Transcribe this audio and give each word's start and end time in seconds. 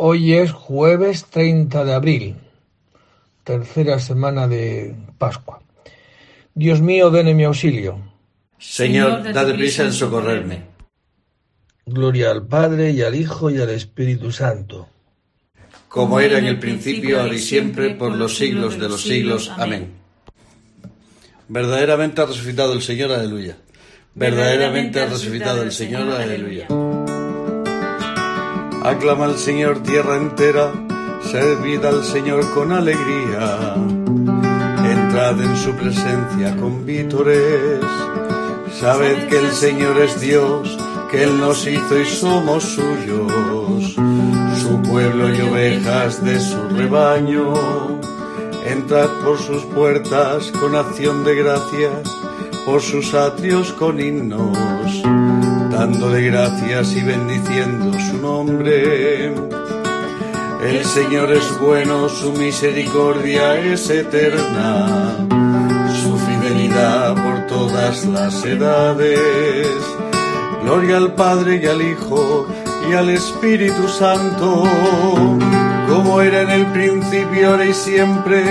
Hoy 0.00 0.34
es 0.34 0.52
jueves 0.52 1.24
30 1.24 1.84
de 1.84 1.92
abril, 1.92 2.36
tercera 3.42 3.98
semana 3.98 4.46
de 4.46 4.94
Pascua. 5.18 5.60
Dios 6.54 6.80
mío, 6.80 7.10
ven 7.10 7.26
en 7.26 7.36
mi 7.36 7.42
auxilio. 7.42 7.98
Señor, 8.60 9.32
date 9.32 9.54
prisa 9.54 9.82
en 9.82 9.92
socorrerme. 9.92 10.62
Gloria 11.84 12.30
al 12.30 12.46
Padre 12.46 12.92
y 12.92 13.02
al 13.02 13.16
Hijo 13.16 13.50
y 13.50 13.58
al 13.58 13.70
Espíritu 13.70 14.30
Santo. 14.30 14.86
Como 15.88 16.20
era 16.20 16.38
en 16.38 16.46
el 16.46 16.60
principio, 16.60 17.20
ahora 17.20 17.34
y 17.34 17.40
siempre, 17.40 17.96
por 17.96 18.14
los 18.14 18.36
siglos 18.38 18.78
de 18.78 18.88
los 18.88 19.02
siglos. 19.02 19.50
Amén. 19.56 19.94
Verdaderamente 21.48 22.20
ha 22.20 22.26
resucitado 22.26 22.72
el 22.72 22.82
Señor, 22.82 23.10
aleluya. 23.10 23.56
Verdaderamente 24.14 25.00
ha 25.00 25.06
resucitado 25.06 25.64
el 25.64 25.72
Señor, 25.72 26.08
aleluya. 26.12 26.68
Aclama 28.88 29.26
al 29.26 29.36
Señor 29.36 29.80
tierra 29.82 30.16
entera, 30.16 30.72
servid 31.30 31.84
al 31.84 32.02
Señor 32.02 32.40
con 32.54 32.72
alegría. 32.72 33.74
Entrad 33.76 35.42
en 35.42 35.54
su 35.58 35.72
presencia 35.72 36.56
con 36.56 36.86
vítores. 36.86 37.84
Sabed 38.80 39.28
que 39.28 39.40
el 39.40 39.52
Señor 39.52 39.98
es 39.98 40.18
Dios, 40.22 40.78
que 41.10 41.22
Él 41.24 41.38
nos 41.38 41.66
hizo 41.66 42.00
y 42.00 42.06
somos 42.06 42.64
suyos, 42.64 43.92
su 44.62 44.82
pueblo 44.88 45.34
y 45.34 45.40
ovejas 45.42 46.24
de 46.24 46.40
su 46.40 46.58
rebaño. 46.70 47.52
Entrad 48.64 49.10
por 49.22 49.38
sus 49.38 49.64
puertas 49.64 50.50
con 50.52 50.74
acción 50.74 51.24
de 51.24 51.34
gracias, 51.34 52.10
por 52.64 52.80
sus 52.80 53.12
atrios 53.12 53.70
con 53.74 54.00
himnos 54.00 54.56
dándole 55.78 56.22
gracias 56.22 56.96
y 56.96 57.02
bendiciendo 57.02 57.96
su 58.00 58.18
nombre. 58.18 59.32
El 60.66 60.84
Señor 60.84 61.30
es 61.32 61.56
bueno, 61.60 62.08
su 62.08 62.32
misericordia 62.32 63.54
es 63.60 63.88
eterna, 63.88 65.14
su 66.02 66.18
fidelidad 66.18 67.14
por 67.14 67.46
todas 67.46 68.04
las 68.06 68.44
edades. 68.44 69.20
Gloria 70.64 70.96
al 70.96 71.14
Padre 71.14 71.60
y 71.62 71.66
al 71.66 71.80
Hijo 71.80 72.48
y 72.90 72.94
al 72.94 73.10
Espíritu 73.10 73.86
Santo, 73.86 74.64
como 75.88 76.20
era 76.20 76.42
en 76.42 76.50
el 76.50 76.66
principio, 76.72 77.50
ahora 77.50 77.66
y 77.66 77.74
siempre, 77.74 78.42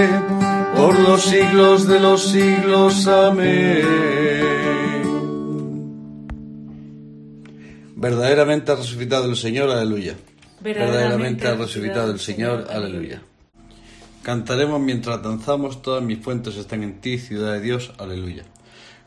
por 0.78 0.97
los 0.97 1.23
siglos 1.23 1.88
de 1.88 2.00
los 2.00 2.23
siglos. 2.30 3.06
Amén. 3.06 4.36
Verdaderamente 8.00 8.72
ha 8.72 8.76
resucitado 8.76 9.26
el 9.28 9.36
Señor, 9.36 9.72
aleluya. 9.72 10.16
Verdaderamente 10.62 11.48
ha 11.48 11.56
resucitado 11.56 12.12
el 12.12 12.20
Señor, 12.20 12.67
aleluya. 12.70 13.23
Cantaremos 14.22 14.80
mientras 14.80 15.23
danzamos, 15.23 15.81
todas 15.81 16.03
mis 16.03 16.20
fuentes 16.20 16.58
están 16.58 16.84
en 16.84 17.02
ti, 17.02 17.18
ciudad 17.18 17.53
de 17.53 17.62
Dios, 17.62 17.92
aleluya. 17.98 18.44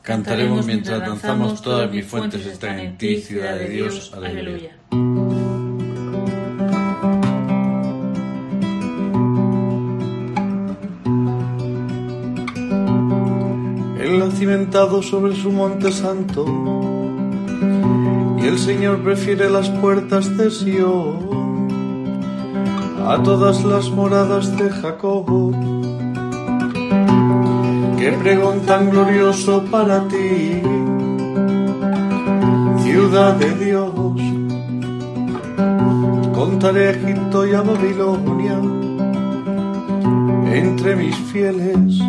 Cantaremos 0.03 0.67
mientras 0.67 0.99
danzamos, 1.01 1.63
todas 1.63 1.89
mis 1.89 2.05
fuentes 2.05 2.45
están 2.45 2.81
en 2.81 2.99
ti, 2.99 3.21
ciudad 3.21 3.55
de 3.55 3.69
Dios, 3.69 4.13
aleluya. 4.13 4.77
Él 14.01 14.21
ha 14.21 14.31
cimentado 14.33 15.01
sobre 15.01 15.37
su 15.37 15.53
monte 15.53 15.93
santo 15.93 17.00
y 18.43 18.47
el 18.47 18.59
Señor 18.59 19.03
prefiere 19.03 19.51
las 19.51 19.69
puertas 19.69 20.37
de 20.37 20.51
Sion 20.51 21.41
a 23.07 23.23
todas 23.23 23.65
las 23.65 23.91
moradas 23.91 24.57
de 24.57 24.71
Jacob. 24.71 25.55
Qué 27.99 28.12
pregón 28.12 28.61
tan 28.61 28.91
glorioso 28.91 29.65
para 29.71 30.06
ti, 30.09 30.62
ciudad 32.83 33.34
de 33.34 33.65
Dios. 33.65 34.21
Contaré 36.34 36.89
a 36.89 36.91
Egipto 36.93 37.47
y 37.47 37.55
a 37.55 37.62
Babilonia 37.62 38.59
entre 40.53 40.97
mis 40.97 41.17
fieles. 41.17 42.00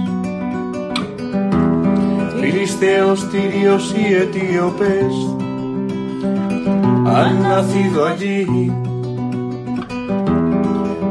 Filisteos, 2.40 3.30
tirios 3.30 3.94
y 3.98 4.14
etíopes 4.14 5.14
han 7.06 7.42
nacido 7.42 8.06
allí. 8.06 8.72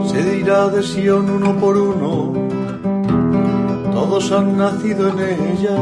Se 0.07 0.23
dirá 0.23 0.69
de 0.69 0.83
Sion 0.83 1.31
uno 1.31 1.57
por 1.57 1.77
uno, 1.77 2.33
todos 3.93 4.33
han 4.33 4.57
nacido 4.57 5.09
en 5.09 5.19
ella. 5.21 5.77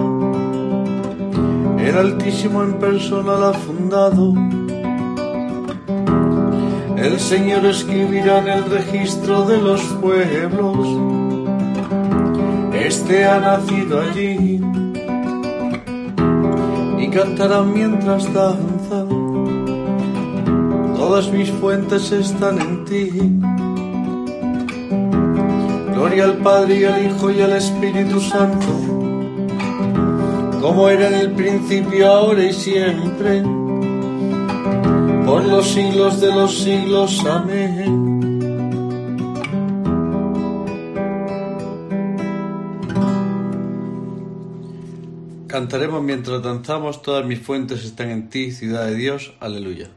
El 1.88 1.96
Altísimo 1.96 2.62
en 2.62 2.74
persona 2.74 3.32
la 3.36 3.50
ha 3.50 3.54
fundado. 3.54 4.34
El 6.96 7.18
Señor 7.20 7.64
escribirá 7.66 8.38
en 8.38 8.48
el 8.48 8.64
registro 8.70 9.46
de 9.46 9.58
los 9.58 9.80
pueblos. 10.02 10.86
Este 12.74 13.24
ha 13.24 13.38
nacido 13.38 14.00
allí 14.00 14.60
y 16.98 17.08
cantarán 17.08 17.72
mientras 17.72 18.32
danzan 18.32 18.67
todas 21.08 21.32
mis 21.32 21.50
fuentes 21.50 22.12
están 22.12 22.60
en 22.60 22.84
ti. 22.84 23.08
Gloria 25.94 26.24
al 26.24 26.36
Padre 26.36 26.80
y 26.80 26.84
al 26.84 27.06
Hijo 27.06 27.30
y 27.30 27.40
al 27.40 27.52
Espíritu 27.52 28.20
Santo, 28.20 28.66
como 30.60 30.86
era 30.90 31.08
en 31.08 31.14
el 31.14 31.30
principio, 31.32 32.08
ahora 32.08 32.44
y 32.44 32.52
siempre, 32.52 33.42
por 35.24 35.46
los 35.46 35.66
siglos 35.66 36.20
de 36.20 36.30
los 36.30 36.58
siglos. 36.58 37.24
Amén. 37.24 37.88
Cantaremos 45.46 46.02
mientras 46.02 46.42
danzamos, 46.42 47.00
todas 47.00 47.24
mis 47.24 47.40
fuentes 47.40 47.82
están 47.82 48.10
en 48.10 48.28
ti, 48.28 48.52
ciudad 48.52 48.84
de 48.84 48.94
Dios. 48.94 49.32
Aleluya. 49.40 49.88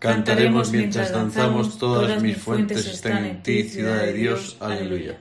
Cantaremos 0.00 0.72
mientras 0.72 1.12
danzamos, 1.12 1.76
todas 1.76 2.22
mis 2.22 2.38
fuentes 2.38 2.86
están 2.86 3.22
en 3.26 3.42
ti, 3.42 3.64
ciudad 3.64 4.00
de 4.00 4.14
Dios. 4.14 4.56
Aleluya. 4.58 5.18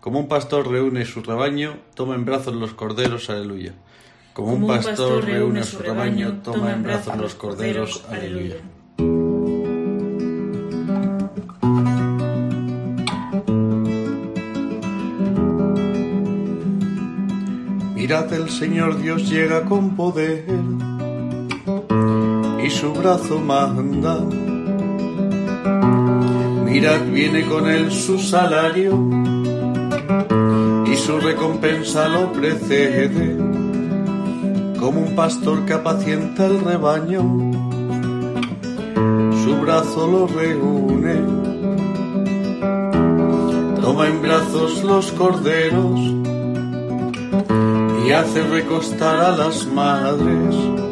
Como 0.00 0.18
un 0.18 0.26
pastor 0.26 0.68
reúne 0.68 1.04
su 1.04 1.22
rebaño, 1.22 1.78
toma 1.94 2.16
en 2.16 2.24
brazos 2.24 2.56
los 2.56 2.74
corderos. 2.74 3.30
Aleluya. 3.30 3.74
Como 4.32 4.54
un 4.54 4.66
pastor 4.66 5.24
reúne 5.24 5.62
su 5.62 5.78
rebaño, 5.78 6.40
toma 6.42 6.72
en 6.72 6.82
brazos 6.82 7.16
los 7.16 7.36
corderos. 7.36 8.04
Aleluya. 8.10 8.56
Mirad, 17.94 18.32
el 18.32 18.50
Señor 18.50 19.00
Dios 19.00 19.30
llega 19.30 19.64
con 19.64 19.94
poder 19.94 20.44
y 22.64 22.70
su 22.70 22.92
brazo 22.92 23.38
manda. 23.38 24.20
Mirad, 26.64 27.00
viene 27.12 27.46
con 27.46 27.68
él 27.68 27.90
su 27.90 28.18
salario 28.18 28.92
y 30.86 30.96
su 30.96 31.18
recompensa 31.20 32.08
lo 32.08 32.32
precede, 32.32 33.36
como 34.78 35.00
un 35.00 35.14
pastor 35.14 35.64
que 35.64 35.74
apacienta 35.74 36.46
el 36.46 36.60
rebaño, 36.60 37.22
su 39.44 39.56
brazo 39.60 40.06
lo 40.06 40.26
reúne, 40.26 41.16
toma 43.80 44.08
en 44.08 44.22
brazos 44.22 44.82
los 44.84 45.12
corderos 45.12 46.00
y 48.06 48.12
hace 48.12 48.42
recostar 48.42 49.16
a 49.16 49.36
las 49.36 49.66
madres 49.66 50.85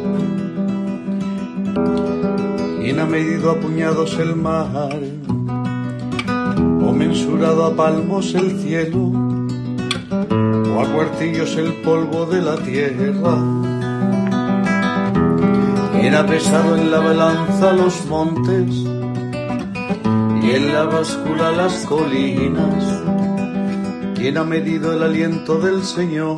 ¿Quién 2.85 2.99
ha 2.99 3.05
medido 3.07 3.49
a 3.49 3.59
puñados 3.59 4.15
el 4.19 4.35
mar? 4.35 4.99
¿O 6.85 6.91
mensurado 6.93 7.65
a 7.65 7.75
palmos 7.75 8.35
el 8.35 8.59
cielo? 8.59 9.11
¿O 10.69 10.81
a 10.83 10.93
cuartillos 10.93 11.57
el 11.57 11.81
polvo 11.81 12.27
de 12.27 12.43
la 12.43 12.55
tierra? 12.57 13.37
¿Quién 15.93 16.13
ha 16.13 16.27
pesado 16.27 16.75
en 16.75 16.91
la 16.91 16.99
balanza 16.99 17.73
los 17.73 18.05
montes? 18.05 18.75
Y 20.43 20.51
en 20.51 20.71
la 20.71 20.83
báscula 20.83 21.53
las 21.53 21.87
colinas. 21.87 23.01
¿Quién 24.13 24.37
ha 24.37 24.43
medido 24.43 24.93
el 24.93 25.01
aliento 25.01 25.57
del 25.57 25.83
Señor? 25.83 26.37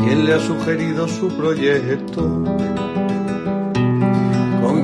¿Quién 0.00 0.24
le 0.24 0.34
ha 0.34 0.40
sugerido 0.40 1.06
su 1.06 1.28
proyecto? 1.28 2.81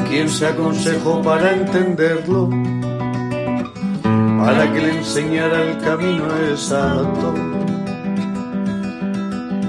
Quien 0.08 0.28
se 0.28 0.46
aconsejó 0.46 1.20
para 1.22 1.52
entenderlo, 1.52 2.48
para 4.38 4.72
que 4.72 4.80
le 4.80 4.98
enseñara 4.98 5.62
el 5.62 5.78
camino 5.78 6.24
exacto, 6.50 7.34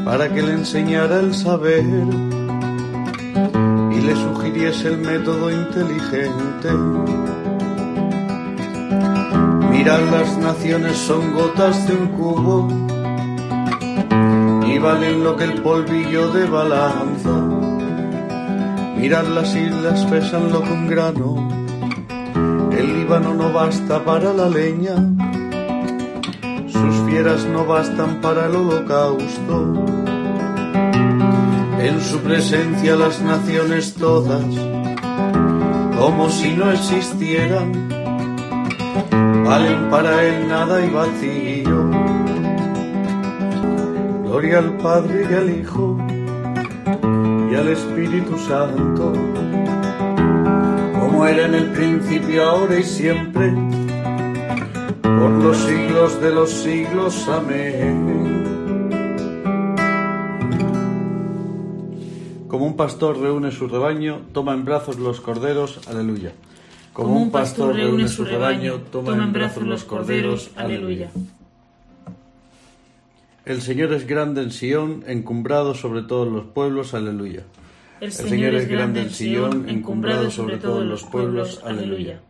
para 0.06 0.30
que 0.34 0.42
le 0.42 0.54
enseñara 0.54 1.20
el 1.20 1.34
saber 1.34 1.84
y 3.92 4.02
le 4.02 4.16
sugiriese 4.16 4.88
el 4.88 4.98
método 5.00 5.52
inteligente. 5.52 6.70
Mirad 9.70 10.00
las 10.12 10.38
naciones 10.38 10.98
son 10.98 11.34
gotas 11.34 11.88
de 11.88 11.94
un 11.96 12.08
cubo 12.10 12.68
y 14.66 14.80
valen 14.80 15.24
lo 15.24 15.36
que 15.36 15.44
el 15.46 15.62
polvillo 15.62 16.30
de 16.32 16.46
balanza. 16.46 16.99
Mirad 19.00 19.28
las 19.28 19.56
islas 19.56 20.06
pesan 20.08 20.52
lo 20.52 20.62
que 20.62 20.74
un 20.74 20.88
grano, 20.90 21.48
el 22.70 23.00
Líbano 23.00 23.34
no 23.34 23.54
basta 23.54 24.04
para 24.04 24.34
la 24.34 24.50
leña, 24.50 24.96
sus 26.68 26.96
fieras 27.08 27.46
no 27.46 27.66
bastan 27.66 28.20
para 28.20 28.48
el 28.48 28.58
holocausto. 28.58 29.86
En 31.80 32.02
su 32.02 32.20
presencia 32.20 32.98
las 32.98 33.22
naciones 33.22 33.94
todas, 33.94 34.44
como 35.98 36.30
si 36.30 36.52
no 36.52 36.70
existieran, 36.70 37.72
valen 39.46 39.90
para 39.90 40.24
él 40.26 40.46
nada 40.50 40.86
y 40.86 40.90
vacío. 40.90 41.90
Gloria 44.26 44.58
al 44.58 44.76
Padre 44.76 45.26
y 45.32 45.34
al 45.34 45.50
Hijo 45.58 45.98
y 47.50 47.56
al 47.56 47.68
Espíritu 47.70 48.38
Santo, 48.38 49.14
como 51.00 51.26
era 51.26 51.46
en 51.48 51.56
el 51.56 51.72
principio, 51.72 52.44
ahora 52.44 52.78
y 52.78 52.84
siempre, 52.84 53.52
por 55.02 55.32
los 55.32 55.58
siglos 55.58 56.22
de 56.22 56.32
los 56.32 56.50
siglos. 56.52 57.28
Amén. 57.28 58.20
Como 62.48 62.66
un 62.66 62.76
pastor 62.76 63.20
reúne 63.20 63.52
su 63.52 63.68
rebaño, 63.68 64.22
toma 64.32 64.54
en 64.54 64.66
brazos 64.66 65.00
los 65.00 65.22
corderos, 65.22 65.88
aleluya. 65.88 66.34
Como 66.94 67.16
un 67.16 67.32
pastor 67.32 67.76
reúne 67.76 68.08
su 68.08 68.26
rebaño, 68.26 68.82
toma 68.92 69.14
en 69.14 69.32
brazos 69.32 69.64
los 69.64 69.84
corderos, 69.86 70.52
aleluya. 70.56 71.10
El 73.50 73.64
Señor 73.64 73.92
es 73.94 74.06
grande 74.06 74.44
en 74.44 74.52
Sión, 74.52 75.04
encumbrado 75.08 75.74
sobre 75.74 76.04
todos 76.04 76.32
los 76.32 76.46
pueblos, 76.46 76.94
aleluya. 76.94 77.46
El 78.00 78.12
Señor 78.12 78.54
es 78.54 78.68
grande 78.68 79.02
en 79.02 79.10
Sión, 79.10 79.68
encumbrado 79.68 80.30
sobre 80.30 80.58
todos 80.58 80.86
los 80.86 81.04
pueblos, 81.04 81.60
aleluya. 81.66 82.22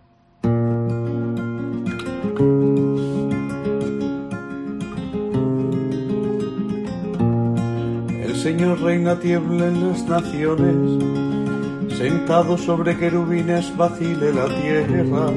El 8.23 8.35
Señor 8.37 8.79
reina 8.81 9.19
tiembla 9.19 9.67
en 9.67 9.89
las 9.89 10.07
naciones, 10.07 11.97
sentado 11.97 12.57
sobre 12.57 12.97
querubines 12.97 13.75
vacile 13.75 14.33
la 14.33 14.45
tierra. 14.61 15.33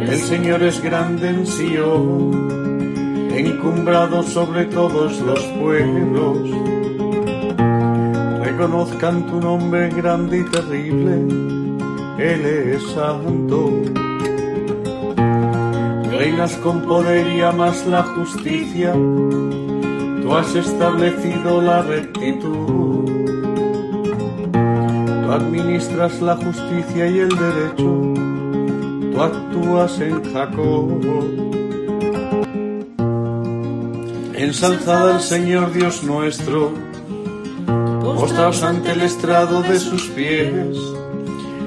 El 0.00 0.18
Señor 0.18 0.62
es 0.62 0.82
grande 0.82 1.30
en 1.30 1.46
Sión, 1.46 2.63
encumbrado 3.38 4.22
sobre 4.22 4.66
todos 4.66 5.20
los 5.20 5.40
pueblos. 5.60 6.38
Reconozcan 8.42 9.26
tu 9.26 9.40
nombre 9.40 9.88
grande 9.90 10.38
y 10.38 10.44
terrible, 10.44 11.14
Él 12.18 12.46
es 12.46 12.82
santo. 12.92 13.70
Reinas 16.10 16.56
con 16.58 16.82
poder 16.82 17.26
y 17.36 17.40
amas 17.40 17.84
la 17.86 18.04
justicia, 18.04 18.92
tú 18.92 20.32
has 20.32 20.54
establecido 20.54 21.60
la 21.60 21.82
rectitud. 21.82 23.10
Tú 24.52 25.32
administras 25.32 26.22
la 26.22 26.36
justicia 26.36 27.08
y 27.08 27.18
el 27.18 27.30
derecho, 27.30 28.14
tú 29.12 29.20
actúas 29.20 30.00
en 30.00 30.22
Jacob. 30.32 31.63
Ensalzad 34.36 35.10
al 35.10 35.20
Señor 35.20 35.72
Dios 35.72 36.02
nuestro, 36.02 36.72
postraos 38.02 38.64
ante 38.64 38.90
el 38.90 39.02
estrado 39.02 39.62
de 39.62 39.78
sus 39.78 40.08
pies, 40.08 40.76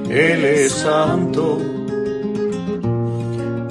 Él 0.10 0.44
es 0.44 0.74
santo. 0.74 1.60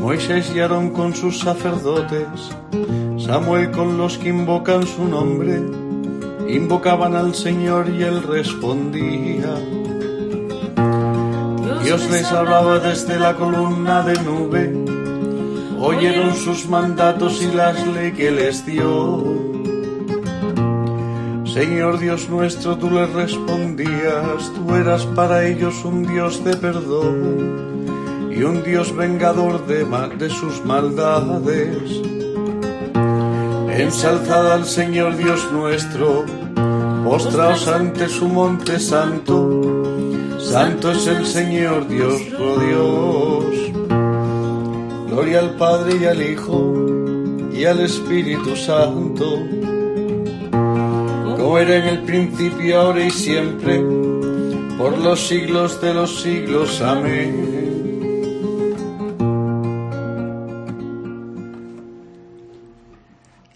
Moisés 0.00 0.50
y 0.54 0.60
Aarón 0.60 0.90
con 0.90 1.14
sus 1.14 1.40
sacerdotes, 1.40 2.26
Samuel 3.18 3.70
con 3.70 3.98
los 3.98 4.16
que 4.16 4.30
invocan 4.30 4.86
su 4.86 5.04
nombre, 5.04 5.60
invocaban 6.48 7.14
al 7.14 7.34
Señor 7.34 7.90
y 7.90 8.02
él 8.02 8.22
respondía. 8.22 9.54
Dios 11.84 12.10
les 12.10 12.32
hablaba 12.32 12.78
desde 12.78 13.18
la 13.18 13.34
columna 13.34 14.02
de 14.02 14.14
nube, 14.22 14.85
oyeron 15.78 16.34
sus 16.34 16.68
mandatos 16.68 17.42
y 17.42 17.54
las 17.54 17.86
leyes 17.86 18.16
que 18.16 18.30
les 18.30 18.66
dio. 18.66 19.46
Señor 21.44 21.98
Dios 21.98 22.28
nuestro, 22.28 22.76
tú 22.76 22.90
les 22.90 23.10
respondías, 23.12 24.52
tú 24.54 24.74
eras 24.74 25.06
para 25.06 25.46
ellos 25.46 25.84
un 25.84 26.06
Dios 26.06 26.44
de 26.44 26.54
perdón 26.56 27.86
y 28.30 28.42
un 28.42 28.62
Dios 28.62 28.94
vengador 28.94 29.66
de, 29.66 29.84
de 30.18 30.28
sus 30.28 30.62
maldades. 30.66 32.02
Ensalzad 33.70 34.52
al 34.52 34.66
Señor 34.66 35.16
Dios 35.16 35.50
nuestro, 35.50 36.26
postraos 37.04 37.66
ante 37.68 38.08
su 38.08 38.28
monte 38.28 38.78
santo, 38.78 39.62
santo 40.38 40.90
es 40.90 41.06
el 41.06 41.24
Señor 41.24 41.88
Dios, 41.88 42.20
oh 42.38 42.58
Dios. 42.58 43.15
Gloria 45.26 45.40
al 45.40 45.56
Padre 45.56 45.96
y 46.00 46.04
al 46.04 46.22
Hijo 46.22 47.50
y 47.52 47.64
al 47.64 47.80
Espíritu 47.80 48.54
Santo, 48.54 49.24
como 50.52 51.58
era 51.58 51.78
en 51.78 51.84
el 51.86 52.02
principio, 52.04 52.80
ahora 52.80 53.04
y 53.04 53.10
siempre, 53.10 53.80
por 54.78 54.96
los 54.98 55.26
siglos 55.26 55.80
de 55.80 55.94
los 55.94 56.22
siglos. 56.22 56.80
Amén. 56.80 58.14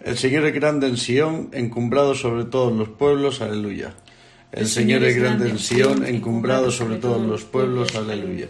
El 0.00 0.19
Señor 0.19 0.47
es 0.47 0.55
grande 0.55 0.89
en 0.89 0.97
Sión, 0.97 1.50
encumbrado 1.53 2.17
sobre 2.17 2.47
todos 2.47 2.73
los 2.73 2.89
pueblos, 2.89 3.41
aleluya. 3.43 3.95
El 4.50 4.67
Señor 4.67 5.05
es 5.05 5.15
grande 5.15 5.49
en 5.49 5.61
Sión, 5.61 6.05
encumbrado 6.05 6.73
sobre 6.73 6.97
todos 6.97 7.25
los 7.25 7.45
pueblos, 7.45 7.95
aleluya. 7.95 8.49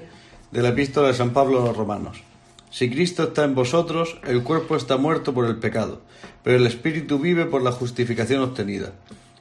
De 0.50 0.62
la 0.62 0.70
epístola 0.70 1.08
de 1.08 1.14
San 1.14 1.34
Pablo 1.34 1.60
a 1.60 1.66
los 1.66 1.76
Romanos. 1.76 2.29
Si 2.70 2.88
Cristo 2.88 3.24
está 3.24 3.44
en 3.44 3.56
vosotros, 3.56 4.18
el 4.24 4.44
cuerpo 4.44 4.76
está 4.76 4.96
muerto 4.96 5.34
por 5.34 5.46
el 5.46 5.56
pecado, 5.56 6.00
pero 6.44 6.56
el 6.56 6.66
Espíritu 6.66 7.18
vive 7.18 7.46
por 7.46 7.62
la 7.62 7.72
justificación 7.72 8.42
obtenida. 8.42 8.92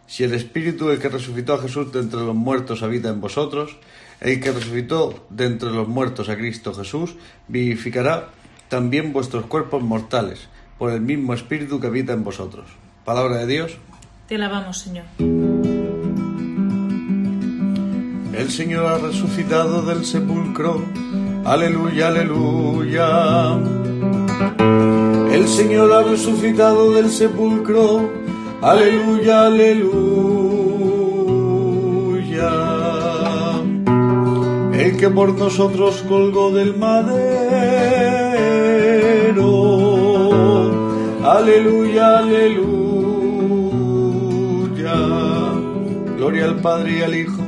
Si 0.07 0.23
el 0.23 0.33
Espíritu, 0.33 0.89
el 0.89 0.97
que 0.97 1.09
resucitó 1.09 1.53
a 1.53 1.61
Jesús 1.61 1.91
de 1.91 1.99
entre 1.99 2.21
los 2.21 2.33
muertos, 2.35 2.81
habita 2.81 3.09
en 3.09 3.21
vosotros, 3.21 3.77
el 4.19 4.41
que 4.41 4.51
resucitó 4.51 5.27
de 5.29 5.45
entre 5.45 5.69
los 5.69 5.87
muertos 5.87 6.27
a 6.29 6.35
Cristo 6.37 6.73
Jesús, 6.73 7.15
vivificará 7.47 8.29
también 8.67 9.13
vuestros 9.13 9.45
cuerpos 9.45 9.83
mortales 9.83 10.47
por 10.79 10.91
el 10.91 11.01
mismo 11.01 11.35
Espíritu 11.35 11.79
que 11.79 11.87
habita 11.87 12.13
en 12.13 12.23
vosotros. 12.23 12.65
Palabra 13.05 13.37
de 13.37 13.45
Dios. 13.45 13.77
Te 14.27 14.35
alabamos, 14.35 14.79
Señor. 14.79 15.05
El 18.33 18.49
Señor 18.49 18.85
ha 18.87 18.97
resucitado 18.97 19.83
del 19.83 20.03
sepulcro. 20.03 20.83
Aleluya, 21.49 22.09
aleluya. 22.09 23.57
El 25.33 25.47
Señor 25.47 25.91
ha 25.91 26.03
resucitado 26.03 26.91
del 26.93 27.09
sepulcro. 27.09 28.07
Aleluya, 28.61 29.47
aleluya. 29.47 30.11
El 34.73 34.95
que 34.97 35.09
por 35.09 35.33
nosotros 35.39 36.05
colgó 36.07 36.51
del 36.51 36.77
madero. 36.77 37.39
Aleluya, 41.25 42.19
aleluya. 42.19 42.69
Gloria 46.15 46.45
al 46.45 46.57
Padre 46.57 46.99
y 46.99 47.01
al 47.01 47.15
Hijo 47.15 47.41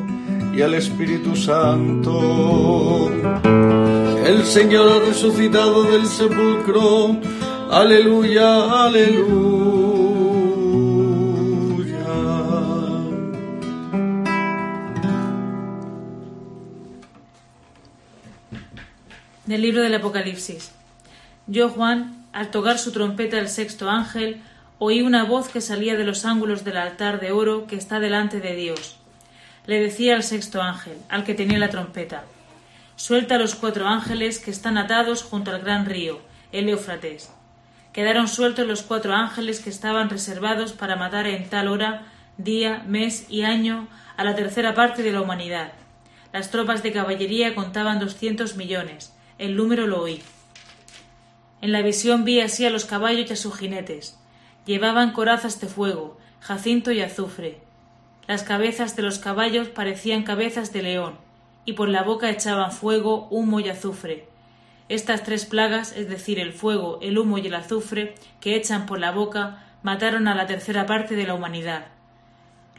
y 0.55 0.63
al 0.63 0.74
Espíritu 0.74 1.36
Santo 1.36 3.12
el 4.25 4.45
Señor 4.45 4.91
ha 4.91 5.05
resucitado 5.05 5.83
del 5.83 6.05
sepulcro. 6.05 7.17
Aleluya, 7.71 8.83
aleluya. 8.83 9.61
Del 19.45 19.61
libro 19.61 19.81
del 19.81 19.95
Apocalipsis. 19.95 20.71
Yo, 21.47 21.69
Juan, 21.69 22.25
al 22.31 22.51
tocar 22.51 22.77
su 22.77 22.91
trompeta 22.91 23.39
el 23.39 23.49
sexto 23.49 23.89
ángel, 23.89 24.41
oí 24.79 25.01
una 25.01 25.25
voz 25.25 25.49
que 25.49 25.61
salía 25.61 25.95
de 25.97 26.05
los 26.05 26.25
ángulos 26.25 26.63
del 26.63 26.77
altar 26.77 27.19
de 27.19 27.31
oro 27.31 27.67
que 27.67 27.75
está 27.75 27.99
delante 27.99 28.39
de 28.39 28.55
Dios. 28.55 28.97
Le 29.65 29.79
decía 29.79 30.15
al 30.15 30.23
sexto 30.23 30.61
ángel, 30.61 30.97
al 31.09 31.23
que 31.23 31.33
tenía 31.33 31.59
la 31.59 31.69
trompeta, 31.69 32.23
Suelta 33.01 33.34
a 33.34 33.39
los 33.39 33.55
cuatro 33.55 33.88
ángeles 33.88 34.38
que 34.38 34.51
están 34.51 34.77
atados 34.77 35.24
junto 35.24 35.50
al 35.50 35.62
gran 35.62 35.88
río, 35.88 36.22
el 36.51 36.70
Éufrates. 36.70 37.34
Quedaron 37.93 38.27
sueltos 38.27 38.67
los 38.67 38.84
cuatro 38.84 39.15
ángeles 39.15 39.60
que 39.60 39.72
estaban 39.72 40.08
reservados 40.08 40.74
para 40.74 40.96
matar 40.96 41.25
en 41.25 41.50
tal 41.50 41.67
hora, 41.67 42.05
día, 42.38 42.84
mes 42.86 43.25
y 43.27 43.41
año 43.41 43.88
a 44.17 44.24
la 44.24 44.36
tercera 44.36 44.75
parte 44.75 45.01
de 45.01 45.12
la 45.12 45.22
humanidad. 45.22 45.74
Las 46.31 46.51
tropas 46.51 46.84
de 46.84 46.91
caballería 46.91 47.55
contaban 47.55 48.00
doscientos 48.00 48.55
millones. 48.55 49.17
El 49.39 49.55
número 49.55 49.88
lo 49.88 50.03
oí. 50.03 50.22
En 51.62 51.72
la 51.72 51.81
visión 51.81 52.24
vi 52.24 52.39
así 52.39 52.67
a 52.67 52.70
los 52.70 52.86
caballos 52.86 53.31
y 53.31 53.34
a 53.34 53.36
sus 53.36 53.58
jinetes. 53.58 54.20
Llevaban 54.67 55.12
corazas 55.12 55.60
de 55.60 55.65
fuego, 55.65 56.20
jacinto 56.39 56.91
y 56.91 57.01
azufre. 57.01 57.62
Las 58.27 58.43
cabezas 58.43 58.96
de 58.96 59.01
los 59.01 59.17
caballos 59.17 59.70
parecían 59.70 60.22
cabezas 60.22 60.72
de 60.72 60.84
león, 60.84 61.30
y 61.65 61.73
por 61.73 61.89
la 61.89 62.03
boca 62.03 62.29
echaban 62.29 62.71
fuego, 62.71 63.27
humo 63.29 63.59
y 63.59 63.69
azufre. 63.69 64.27
Estas 64.89 65.23
tres 65.23 65.45
plagas, 65.45 65.95
es 65.95 66.09
decir, 66.09 66.39
el 66.39 66.53
fuego, 66.53 66.99
el 67.01 67.17
humo 67.17 67.37
y 67.37 67.47
el 67.47 67.55
azufre, 67.55 68.15
que 68.39 68.55
echan 68.55 68.85
por 68.85 68.99
la 68.99 69.11
boca, 69.11 69.63
mataron 69.83 70.27
a 70.27 70.35
la 70.35 70.47
tercera 70.47 70.85
parte 70.85 71.15
de 71.15 71.25
la 71.25 71.33
humanidad. 71.33 71.85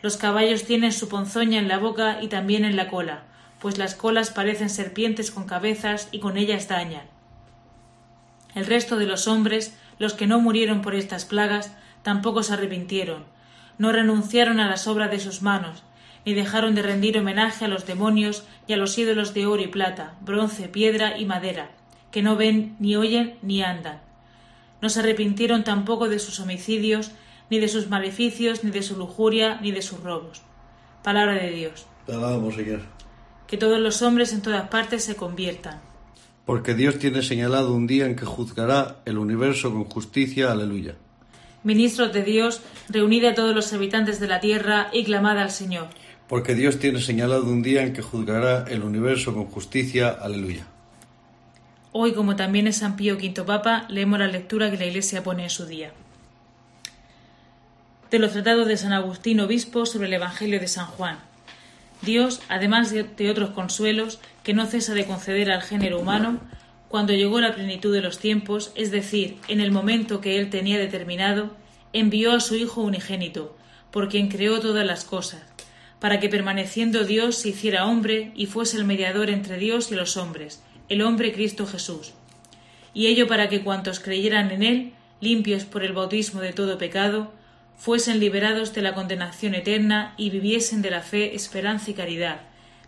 Los 0.03 0.17
caballos 0.17 0.65
tienen 0.65 0.93
su 0.93 1.09
ponzoña 1.09 1.59
en 1.59 1.69
la 1.69 1.79
boca 1.79 2.21
y 2.21 2.29
también 2.29 2.65
en 2.65 2.77
la 2.77 2.89
cola, 2.89 3.23
pues 3.61 3.79
las 3.79 3.95
colas 3.95 4.31
parecen 4.31 4.69
serpientes 4.69 5.31
con 5.31 5.47
cabezas 5.47 6.09
y 6.11 6.19
con 6.19 6.37
ellas 6.37 6.69
dañan. 6.69 7.07
El 8.55 8.67
resto 8.67 8.97
de 8.97 9.07
los 9.07 9.29
hombres, 9.29 9.77
los 9.99 10.15
que 10.15 10.27
no 10.27 10.41
murieron 10.41 10.83
por 10.83 10.95
estas 10.95 11.25
plagas, 11.25 11.73
tampoco 12.03 12.43
se 12.43 12.55
arrepintieron, 12.55 13.25
no 13.79 13.93
renunciaron 13.93 14.61
a 14.61 14.69
las 14.69 14.87
obras 14.87 15.11
de 15.11 15.21
sus 15.21 15.43
manos, 15.43 15.85
ni 16.25 16.35
dejaron 16.35 16.75
de 16.75 16.83
rendir 16.83 17.19
homenaje 17.19 17.65
a 17.65 17.69
los 17.69 17.87
demonios 17.87 18.45
y 18.67 18.73
a 18.73 18.77
los 18.77 18.97
ídolos 18.97 19.35
de 19.35 19.47
oro 19.47 19.63
y 19.63 19.69
plata, 19.69 20.15
bronce, 20.21 20.69
piedra 20.69 21.19
y 21.19 21.25
madera, 21.25 21.71
que 22.11 22.23
no 22.23 22.37
ven, 22.37 22.77
ni 22.79 22.97
oyen, 22.97 23.37
ni 23.43 23.63
andan. 23.63 24.01
No 24.81 24.89
se 24.89 25.01
arrepintieron 25.01 25.65
tampoco 25.65 26.09
de 26.09 26.19
sus 26.19 26.41
homicidios, 26.41 27.13
ni 27.51 27.59
de 27.59 27.69
sus 27.69 27.89
maleficios, 27.89 28.65
ni 28.65 28.71
de 28.71 28.83
su 28.83 28.97
lujuria, 28.97 29.59
ni 29.61 29.73
de 29.73 29.83
sus 29.83 30.01
robos. 30.01 30.43
Palabra 31.03 31.35
de 31.35 31.51
Dios. 31.51 31.87
Te 32.07 32.13
alabamos, 32.13 32.55
Señor. 32.55 32.81
Que 33.47 33.57
todos 33.57 33.79
los 33.79 34.03
hombres 34.03 34.33
en 34.33 34.43
todas 34.43 34.69
partes 34.69 35.05
se 35.05 35.17
conviertan. 35.17 35.81
Porque 36.45 36.75
Dios 36.75 36.99
tiene 36.99 37.23
señalado 37.23 37.75
un 37.75 37.87
día 37.87 38.07
en 38.07 38.17
que 38.17 38.25
juzgará 38.25 38.97
el 39.05 39.19
universo 39.19 39.73
con 39.73 39.85
justicia. 39.85 40.51
Aleluya. 40.51 40.97
Ministros 41.63 42.13
de 42.13 42.25
Dios, 42.25 42.61
reunid 42.89 43.25
a 43.25 43.35
todos 43.35 43.55
los 43.55 43.73
habitantes 43.73 44.19
de 44.19 44.27
la 44.27 44.41
tierra 44.41 44.89
y 44.93 45.05
clamad 45.05 45.39
al 45.39 45.53
Señor. 45.53 45.89
Porque 46.33 46.55
Dios 46.55 46.79
tiene 46.79 46.99
señalado 46.99 47.45
un 47.45 47.61
día 47.61 47.83
en 47.83 47.93
que 47.93 48.01
juzgará 48.01 48.65
el 48.67 48.85
universo 48.85 49.35
con 49.35 49.45
justicia. 49.45 50.09
Aleluya. 50.09 50.65
Hoy, 51.93 52.15
como 52.15 52.37
también 52.37 52.67
es 52.67 52.79
San 52.79 52.97
Pío 52.97 53.17
V 53.17 53.45
Papa, 53.45 53.85
leemos 53.91 54.19
la 54.19 54.29
lectura 54.29 54.71
que 54.71 54.79
la 54.79 54.87
Iglesia 54.87 55.23
pone 55.23 55.43
en 55.43 55.51
su 55.51 55.67
día. 55.67 55.93
De 58.11 58.19
los 58.19 58.33
tratados 58.33 58.67
de 58.67 58.79
San 58.79 58.95
Agustín 58.95 59.41
Obispo 59.41 59.85
sobre 59.85 60.07
el 60.07 60.15
Evangelio 60.15 60.59
de 60.59 60.69
San 60.69 60.87
Juan. 60.87 61.19
Dios, 62.01 62.41
además 62.49 62.91
de 62.91 63.31
otros 63.31 63.51
consuelos 63.51 64.19
que 64.43 64.55
no 64.55 64.65
cesa 64.65 64.95
de 64.95 65.05
conceder 65.05 65.51
al 65.51 65.61
género 65.61 66.01
humano, 66.01 66.41
cuando 66.89 67.13
llegó 67.13 67.43
la 67.43 67.55
plenitud 67.55 67.93
de 67.93 68.01
los 68.01 68.19
tiempos, 68.19 68.73
es 68.75 68.91
decir, 68.91 69.37
en 69.49 69.61
el 69.61 69.71
momento 69.71 70.23
que 70.23 70.39
él 70.39 70.49
tenía 70.49 70.79
determinado, 70.79 71.55
envió 71.93 72.33
a 72.33 72.41
su 72.41 72.55
Hijo 72.55 72.81
unigénito, 72.81 73.55
por 73.91 74.09
quien 74.09 74.29
creó 74.29 74.61
todas 74.61 74.87
las 74.87 75.05
cosas, 75.05 75.43
para 76.03 76.19
que 76.19 76.29
permaneciendo 76.29 77.05
Dios 77.05 77.37
se 77.37 77.51
hiciera 77.51 77.87
hombre 77.87 78.33
y 78.35 78.47
fuese 78.47 78.77
el 78.77 78.85
mediador 78.85 79.31
entre 79.31 79.57
Dios 79.57 79.93
y 79.93 79.95
los 79.95 80.17
hombres, 80.17 80.61
el 80.89 81.01
hombre 81.01 81.33
Cristo 81.33 81.65
Jesús. 81.65 82.13
Y 82.93 83.07
ello 83.07 83.29
para 83.29 83.49
que 83.49 83.63
cuantos 83.63 84.01
creyeran 84.01 84.51
en 84.51 84.65
él, 84.65 84.93
limpios 85.21 85.63
por 85.63 85.85
el 85.85 85.93
bautismo 85.93 86.41
de 86.41 86.53
todo 86.53 86.77
pecado, 86.77 87.33
fuesen 87.77 88.19
liberados 88.19 88.75
de 88.75 88.83
la 88.83 88.95
condenación 88.95 89.55
eterna 89.55 90.15
y 90.17 90.31
viviesen 90.31 90.83
de 90.83 90.91
la 90.91 91.03
fe, 91.03 91.37
esperanza 91.37 91.93
y 91.93 91.95
caridad, 91.95 92.41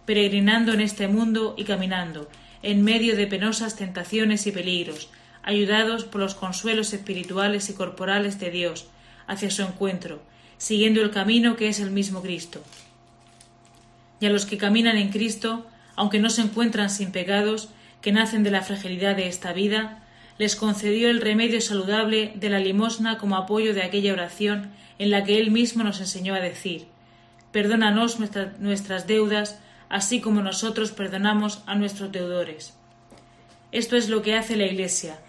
peregrinando 0.06 0.72
en 0.72 0.80
este 0.80 1.06
mundo 1.06 1.54
y 1.56 1.62
caminando, 1.62 2.28
en 2.64 2.82
medio 2.82 3.14
de 3.14 3.28
penosas 3.28 3.76
tentaciones 3.76 4.44
y 4.48 4.50
peligros, 4.50 5.08
ayudados 5.44 6.02
por 6.02 6.20
los 6.20 6.34
consuelos 6.34 6.92
espirituales 6.92 7.70
y 7.70 7.74
corporales 7.74 8.40
de 8.40 8.50
Dios, 8.50 8.88
hacia 9.28 9.52
su 9.52 9.62
encuentro, 9.62 10.20
siguiendo 10.58 11.00
el 11.00 11.12
camino 11.12 11.54
que 11.54 11.68
es 11.68 11.78
el 11.78 11.92
mismo 11.92 12.20
Cristo 12.20 12.60
a 14.26 14.30
los 14.30 14.46
que 14.46 14.58
caminan 14.58 14.96
en 14.96 15.10
Cristo, 15.10 15.66
aunque 15.96 16.18
no 16.18 16.30
se 16.30 16.42
encuentran 16.42 16.90
sin 16.90 17.12
pecados, 17.12 17.68
que 18.00 18.12
nacen 18.12 18.42
de 18.42 18.50
la 18.50 18.62
fragilidad 18.62 19.16
de 19.16 19.28
esta 19.28 19.52
vida, 19.52 20.02
les 20.38 20.56
concedió 20.56 21.10
el 21.10 21.20
remedio 21.20 21.60
saludable 21.60 22.32
de 22.34 22.50
la 22.50 22.58
limosna 22.58 23.18
como 23.18 23.36
apoyo 23.36 23.72
de 23.72 23.82
aquella 23.82 24.12
oración 24.12 24.70
en 24.98 25.10
la 25.10 25.24
que 25.24 25.38
Él 25.38 25.50
mismo 25.50 25.84
nos 25.84 26.00
enseñó 26.00 26.34
a 26.34 26.40
decir 26.40 26.86
Perdónanos 27.52 28.18
nuestras 28.58 29.06
deudas, 29.06 29.60
así 29.88 30.20
como 30.20 30.42
nosotros 30.42 30.90
perdonamos 30.90 31.62
a 31.66 31.76
nuestros 31.76 32.10
deudores. 32.10 32.74
Esto 33.70 33.96
es 33.96 34.08
lo 34.08 34.22
que 34.22 34.34
hace 34.34 34.56
la 34.56 34.66
Iglesia, 34.66 35.20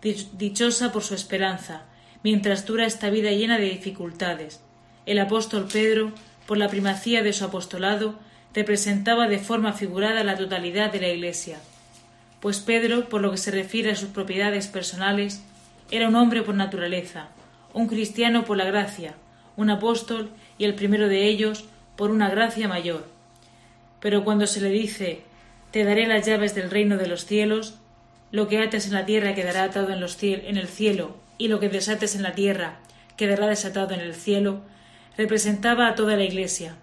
dichosa 0.00 0.92
por 0.92 1.02
su 1.02 1.14
esperanza, 1.14 1.82
mientras 2.22 2.66
dura 2.66 2.86
esta 2.86 3.10
vida 3.10 3.32
llena 3.32 3.58
de 3.58 3.68
dificultades. 3.68 4.60
El 5.06 5.18
apóstol 5.18 5.66
Pedro, 5.72 6.12
por 6.46 6.56
la 6.56 6.68
primacía 6.68 7.24
de 7.24 7.32
su 7.32 7.44
apostolado, 7.44 8.14
representaba 8.54 9.28
de 9.28 9.38
forma 9.38 9.72
figurada 9.72 10.24
la 10.24 10.36
totalidad 10.36 10.92
de 10.92 11.00
la 11.00 11.08
Iglesia, 11.08 11.58
pues 12.40 12.58
Pedro, 12.58 13.08
por 13.08 13.20
lo 13.20 13.30
que 13.30 13.36
se 13.36 13.50
refiere 13.50 13.92
a 13.92 13.96
sus 13.96 14.08
propiedades 14.08 14.66
personales, 14.66 15.42
era 15.90 16.08
un 16.08 16.16
hombre 16.16 16.42
por 16.42 16.54
naturaleza, 16.54 17.28
un 17.72 17.86
cristiano 17.86 18.44
por 18.44 18.56
la 18.56 18.64
gracia, 18.64 19.14
un 19.56 19.70
apóstol 19.70 20.30
y 20.58 20.64
el 20.64 20.74
primero 20.74 21.08
de 21.08 21.26
ellos 21.26 21.64
por 21.96 22.10
una 22.10 22.28
gracia 22.30 22.66
mayor. 22.68 23.06
Pero 24.00 24.24
cuando 24.24 24.46
se 24.46 24.60
le 24.60 24.70
dice 24.70 25.22
te 25.72 25.84
daré 25.84 26.06
las 26.06 26.26
llaves 26.26 26.54
del 26.54 26.70
reino 26.70 26.98
de 26.98 27.06
los 27.06 27.24
cielos, 27.24 27.78
lo 28.30 28.46
que 28.46 28.58
ates 28.58 28.86
en 28.86 28.92
la 28.92 29.06
tierra 29.06 29.34
quedará 29.34 29.64
atado 29.64 29.90
en, 29.90 30.02
el 30.56 30.68
cielo, 30.68 31.16
y 31.38 31.48
lo 31.48 31.60
que 31.60 31.70
desates 31.70 32.14
en 32.14 32.22
la 32.22 32.34
tierra 32.34 32.76
quedará 33.16 33.46
desatado 33.46 33.94
en 33.94 34.00
el 34.00 34.14
cielo, 34.14 34.60
representaba 35.16 35.88
a 35.88 35.94
toda 35.94 36.16
la 36.16 36.24
Iglesia, 36.24 36.76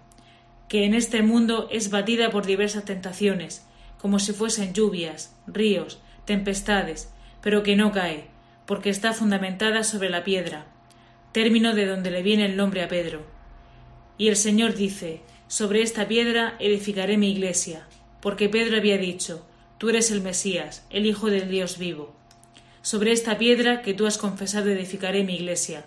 que 0.70 0.84
en 0.84 0.94
este 0.94 1.22
mundo 1.22 1.66
es 1.72 1.90
batida 1.90 2.30
por 2.30 2.46
diversas 2.46 2.84
tentaciones, 2.84 3.66
como 3.98 4.20
si 4.20 4.32
fuesen 4.32 4.72
lluvias, 4.72 5.34
ríos, 5.48 5.98
tempestades, 6.26 7.12
pero 7.42 7.64
que 7.64 7.74
no 7.74 7.90
cae, 7.90 8.28
porque 8.66 8.88
está 8.88 9.12
fundamentada 9.12 9.82
sobre 9.82 10.10
la 10.10 10.22
piedra, 10.22 10.66
término 11.32 11.74
de 11.74 11.86
donde 11.86 12.12
le 12.12 12.22
viene 12.22 12.46
el 12.46 12.56
nombre 12.56 12.84
a 12.84 12.88
Pedro. 12.88 13.26
Y 14.16 14.28
el 14.28 14.36
Señor 14.36 14.76
dice, 14.76 15.22
sobre 15.48 15.82
esta 15.82 16.06
piedra 16.06 16.54
edificaré 16.60 17.18
mi 17.18 17.32
iglesia, 17.32 17.88
porque 18.20 18.48
Pedro 18.48 18.76
había 18.76 18.96
dicho, 18.96 19.44
tú 19.76 19.88
eres 19.88 20.12
el 20.12 20.20
Mesías, 20.20 20.86
el 20.90 21.04
Hijo 21.04 21.30
del 21.30 21.50
Dios 21.50 21.78
vivo. 21.78 22.14
Sobre 22.80 23.10
esta 23.10 23.38
piedra 23.38 23.82
que 23.82 23.92
tú 23.92 24.06
has 24.06 24.18
confesado 24.18 24.70
edificaré 24.70 25.24
mi 25.24 25.34
iglesia, 25.34 25.84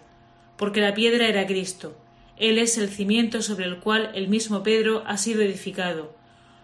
porque 0.58 0.82
la 0.82 0.94
piedra 0.94 1.30
era 1.30 1.48
Cristo, 1.48 1.96
él 2.38 2.58
es 2.58 2.78
el 2.78 2.90
cimiento 2.90 3.42
sobre 3.42 3.66
el 3.66 3.78
cual 3.78 4.12
el 4.16 4.28
mismo 4.28 4.64
Pedro 4.64 5.04
ha 5.06 5.18
sido 5.18 5.42
edificado, 5.42 6.16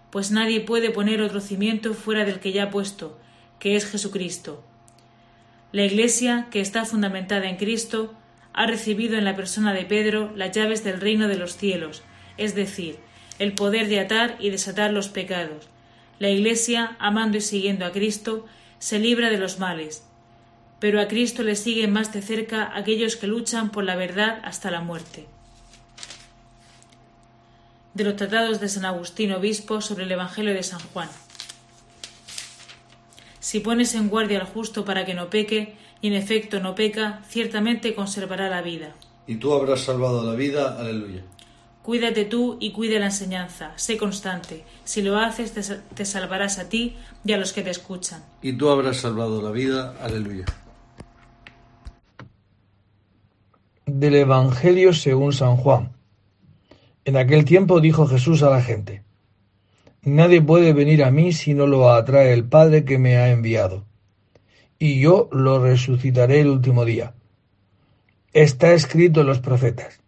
pues 0.10 0.32
nadie 0.32 0.62
puede 0.62 0.90
poner 0.90 1.22
otro 1.22 1.42
cimiento 1.42 1.94
fuera 1.94 2.26
del 2.26 2.40
que 2.40 2.52
ya 2.52 2.64
ha 2.64 2.70
puesto, 2.72 3.20
que 3.60 3.76
es 3.76 3.86
Jesucristo. 3.86 4.64
La 5.72 5.86
Iglesia, 5.86 6.48
que 6.50 6.62
está 6.62 6.86
fundamentada 6.86 7.48
en 7.48 7.58
Cristo, 7.58 8.16
ha 8.54 8.66
recibido 8.66 9.18
en 9.18 9.26
la 9.26 9.36
persona 9.36 9.72
de 9.74 9.86
Pedro 9.86 10.34
las 10.36 10.52
llaves 10.52 10.84
del 10.84 11.00
reino 11.00 11.28
de 11.28 11.38
los 11.38 11.56
cielos, 11.56 12.02
es 12.38 12.56
decir, 12.56 12.98
el 13.38 13.54
poder 13.54 13.88
de 13.88 14.00
atar 14.00 14.38
y 14.40 14.50
desatar 14.50 14.92
los 14.92 15.10
pecados. 15.10 15.68
La 16.18 16.30
Iglesia, 16.30 16.98
amando 17.00 17.38
y 17.38 17.42
siguiendo 17.42 17.86
a 17.86 17.92
Cristo, 17.92 18.48
se 18.80 18.98
libra 18.98 19.30
de 19.30 19.38
los 19.38 19.60
males, 19.60 20.04
pero 20.80 21.00
a 21.00 21.08
Cristo 21.08 21.44
le 21.44 21.56
siguen 21.56 21.94
más 21.94 22.12
de 22.12 22.24
cerca 22.24 22.76
aquellos 22.76 23.16
que 23.18 23.28
luchan 23.28 23.70
por 23.70 23.84
la 23.84 23.96
verdad 23.96 24.40
hasta 24.44 24.72
la 24.72 24.82
muerte 24.82 25.28
de 27.94 28.04
los 28.04 28.16
tratados 28.16 28.60
de 28.60 28.70
San 28.70 28.86
Agustín 28.86 29.32
Obispo 29.32 29.82
sobre 29.82 30.04
el 30.06 30.12
Evangelio 30.12 30.54
de 30.54 30.64
San 30.64 30.80
Juan. 30.94 31.10
Si 33.40 33.60
pones 33.60 33.96
en 33.96 34.10
guardia 34.10 34.40
al 34.40 34.48
justo 34.48 34.86
para 34.86 35.06
que 35.06 35.14
no 35.14 35.30
peque, 35.30 35.76
y 36.02 36.08
en 36.08 36.14
efecto 36.14 36.60
no 36.60 36.76
peca, 36.76 37.22
ciertamente 37.28 37.96
conservará 37.96 38.50
la 38.50 38.62
vida. 38.62 38.96
Y 39.28 39.36
tú 39.36 39.54
habrás 39.54 39.82
salvado 39.82 40.24
la 40.24 40.34
vida. 40.36 40.80
Aleluya. 40.80 41.24
Cuídate 41.84 42.26
tú 42.26 42.58
y 42.60 42.72
cuide 42.72 43.00
la 43.00 43.08
enseñanza. 43.08 43.74
Sé 43.76 43.98
constante. 43.98 44.64
Si 44.84 45.02
lo 45.02 45.18
haces, 45.18 45.54
te, 45.54 46.06
salvarás 46.06 46.60
a 46.60 46.70
ti 46.70 46.96
y 47.26 47.32
a 47.32 47.38
los 47.38 47.54
que 47.54 47.62
te 47.62 47.70
escuchan. 47.70 48.24
Y 48.42 48.54
tú 48.54 48.70
habrás 48.70 48.98
salvado 48.98 49.42
la 49.42 49.52
vida. 49.52 49.96
Aleluya. 50.02 50.46
Del 53.86 54.16
Evangelio 54.16 54.94
según 54.94 55.34
San 55.34 55.58
Juan. 55.58 55.92
En 57.10 57.18
aquel 57.18 57.44
tiempo 57.44 57.82
dijo 57.82 58.06
Jesús 58.06 58.44
a 58.44 58.52
la 58.52 58.62
gente, 58.62 59.02
Nadie 60.04 60.44
puede 60.44 60.74
venir 60.74 61.04
a 61.04 61.10
mí 61.10 61.34
si 61.34 61.56
no 61.56 61.66
lo 61.66 61.90
atrae 61.90 62.34
el 62.34 62.44
Padre 62.44 62.86
que 62.86 63.00
me 63.00 63.18
ha 63.18 63.32
enviado, 63.32 63.86
y 64.78 65.00
yo 65.00 65.28
lo 65.32 65.58
resucitaré 65.60 66.42
el 66.42 66.50
último 66.50 66.86
día. 66.86 67.16
Está 68.32 68.74
escrito 68.74 69.22
en 69.22 69.28
los 69.28 69.40
profetas 69.40 70.00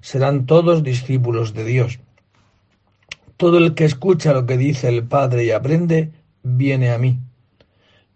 serán 0.00 0.46
todos 0.46 0.82
discípulos 0.82 1.52
de 1.52 1.64
Dios. 1.64 1.98
Todo 3.36 3.58
el 3.58 3.74
que 3.74 3.84
escucha 3.84 4.32
lo 4.32 4.46
que 4.46 4.56
dice 4.56 4.88
el 4.88 5.02
Padre 5.04 5.44
y 5.44 5.50
aprende, 5.50 6.12
viene 6.42 6.90
a 6.90 6.98
mí. 6.98 7.18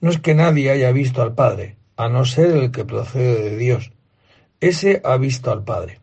No 0.01 0.11
es 0.11 0.21
que 0.21 0.35
nadie 0.35 0.71
haya 0.71 0.93
visto 0.93 1.21
al 1.21 1.35
Padre, 1.35 1.77
a 1.97 2.09
no 2.09 2.25
ser 2.25 2.57
el 2.57 2.71
que 2.71 2.85
procede 2.85 3.51
de 3.51 3.57
Dios. 3.59 3.91
Ese 4.61 5.03
ha 5.05 5.17
visto 5.17 5.51
al 5.51 5.65
Padre. 5.65 6.01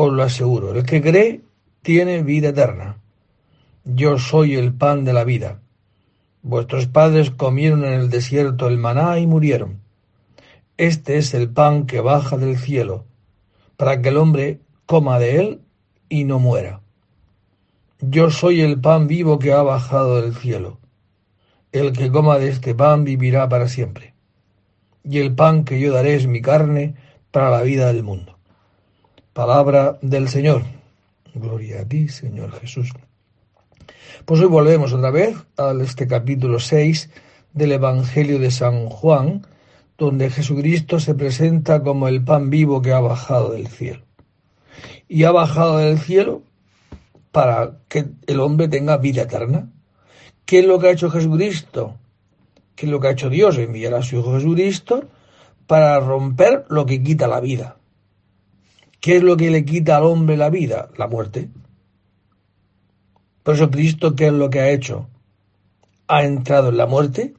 Os 0.00 0.12
lo 0.12 0.22
aseguro, 0.22 0.74
el 0.74 0.84
que 0.84 1.02
cree 1.02 1.40
tiene 1.82 2.22
vida 2.22 2.50
eterna. 2.50 2.98
Yo 3.84 4.16
soy 4.16 4.54
el 4.54 4.72
pan 4.72 5.04
de 5.04 5.12
la 5.12 5.24
vida. 5.24 5.60
Vuestros 6.42 6.86
padres 6.86 7.32
comieron 7.32 7.84
en 7.84 7.94
el 7.94 8.08
desierto 8.08 8.68
el 8.68 8.78
maná 8.78 9.18
y 9.18 9.26
murieron. 9.26 9.80
Este 10.76 11.18
es 11.18 11.34
el 11.34 11.50
pan 11.50 11.86
que 11.86 12.00
baja 12.00 12.36
del 12.36 12.58
cielo 12.58 13.06
para 13.76 14.00
que 14.00 14.10
el 14.10 14.18
hombre 14.18 14.60
coma 14.86 15.18
de 15.18 15.40
él 15.40 15.60
y 16.08 16.22
no 16.22 16.38
muera. 16.38 16.80
Yo 18.00 18.30
soy 18.30 18.60
el 18.60 18.80
pan 18.80 19.08
vivo 19.08 19.40
que 19.40 19.52
ha 19.52 19.62
bajado 19.62 20.22
del 20.22 20.32
cielo. 20.36 20.78
El 21.72 21.92
que 21.92 22.08
coma 22.12 22.38
de 22.38 22.50
este 22.50 22.72
pan 22.72 23.02
vivirá 23.02 23.48
para 23.48 23.66
siempre. 23.66 24.14
Y 25.02 25.18
el 25.18 25.34
pan 25.34 25.64
que 25.64 25.80
yo 25.80 25.92
daré 25.92 26.14
es 26.14 26.28
mi 26.28 26.40
carne 26.40 26.94
para 27.32 27.50
la 27.50 27.62
vida 27.62 27.92
del 27.92 28.04
mundo. 28.04 28.37
Palabra 29.38 30.00
del 30.02 30.28
Señor. 30.28 30.64
Gloria 31.32 31.82
a 31.82 31.84
ti, 31.84 32.08
Señor 32.08 32.50
Jesús. 32.58 32.92
Pues 34.24 34.40
hoy 34.40 34.48
volvemos 34.48 34.92
otra 34.92 35.12
vez 35.12 35.36
a 35.56 35.72
este 35.80 36.08
capítulo 36.08 36.58
6 36.58 37.08
del 37.52 37.70
Evangelio 37.70 38.40
de 38.40 38.50
San 38.50 38.88
Juan, 38.88 39.46
donde 39.96 40.28
Jesucristo 40.30 40.98
se 40.98 41.14
presenta 41.14 41.84
como 41.84 42.08
el 42.08 42.24
pan 42.24 42.50
vivo 42.50 42.82
que 42.82 42.90
ha 42.90 42.98
bajado 42.98 43.52
del 43.52 43.68
cielo. 43.68 44.02
Y 45.06 45.22
ha 45.22 45.30
bajado 45.30 45.78
del 45.78 46.00
cielo 46.00 46.42
para 47.30 47.78
que 47.86 48.06
el 48.26 48.40
hombre 48.40 48.66
tenga 48.66 48.96
vida 48.96 49.22
eterna. 49.22 49.70
¿Qué 50.46 50.58
es 50.58 50.66
lo 50.66 50.80
que 50.80 50.88
ha 50.88 50.90
hecho 50.90 51.10
Jesucristo? 51.10 51.94
¿Qué 52.74 52.86
es 52.86 52.90
lo 52.90 52.98
que 52.98 53.06
ha 53.06 53.12
hecho 53.12 53.30
Dios? 53.30 53.56
Enviar 53.56 53.94
a 53.94 54.02
su 54.02 54.16
Hijo 54.16 54.34
Jesucristo 54.34 55.04
para 55.68 56.00
romper 56.00 56.64
lo 56.70 56.86
que 56.86 57.00
quita 57.00 57.28
la 57.28 57.38
vida. 57.38 57.77
¿Qué 59.00 59.16
es 59.16 59.22
lo 59.22 59.36
que 59.36 59.50
le 59.50 59.64
quita 59.64 59.96
al 59.96 60.04
hombre 60.04 60.36
la 60.36 60.50
vida? 60.50 60.90
La 60.96 61.06
muerte. 61.06 61.48
Por 63.42 63.54
eso 63.54 63.70
Cristo, 63.70 64.14
¿qué 64.14 64.26
es 64.26 64.32
lo 64.32 64.50
que 64.50 64.60
ha 64.60 64.70
hecho? 64.70 65.08
Ha 66.06 66.24
entrado 66.24 66.70
en 66.70 66.76
la 66.76 66.86
muerte 66.86 67.34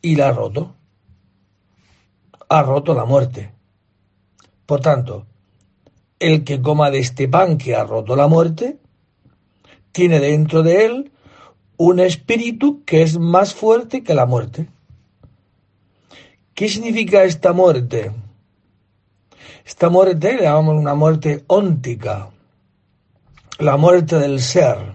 y 0.00 0.16
la 0.16 0.28
ha 0.28 0.32
roto. 0.32 0.74
Ha 2.48 2.62
roto 2.62 2.94
la 2.94 3.04
muerte. 3.04 3.52
Por 4.66 4.80
tanto, 4.80 5.26
el 6.18 6.44
que 6.44 6.62
coma 6.62 6.90
de 6.90 6.98
este 7.00 7.28
pan 7.28 7.58
que 7.58 7.74
ha 7.74 7.84
roto 7.84 8.14
la 8.14 8.28
muerte, 8.28 8.78
tiene 9.90 10.20
dentro 10.20 10.62
de 10.62 10.86
él 10.86 11.12
un 11.76 11.98
espíritu 11.98 12.84
que 12.84 13.02
es 13.02 13.18
más 13.18 13.54
fuerte 13.54 14.02
que 14.02 14.14
la 14.14 14.24
muerte. 14.24 14.68
¿Qué 16.54 16.68
significa 16.68 17.24
esta 17.24 17.52
muerte? 17.52 18.12
Esta 19.64 19.88
muerte 19.88 20.34
le 20.34 20.42
llamamos 20.42 20.76
una 20.76 20.94
muerte 20.94 21.44
óntica, 21.46 22.30
la 23.58 23.76
muerte 23.76 24.18
del 24.18 24.40
ser. 24.40 24.94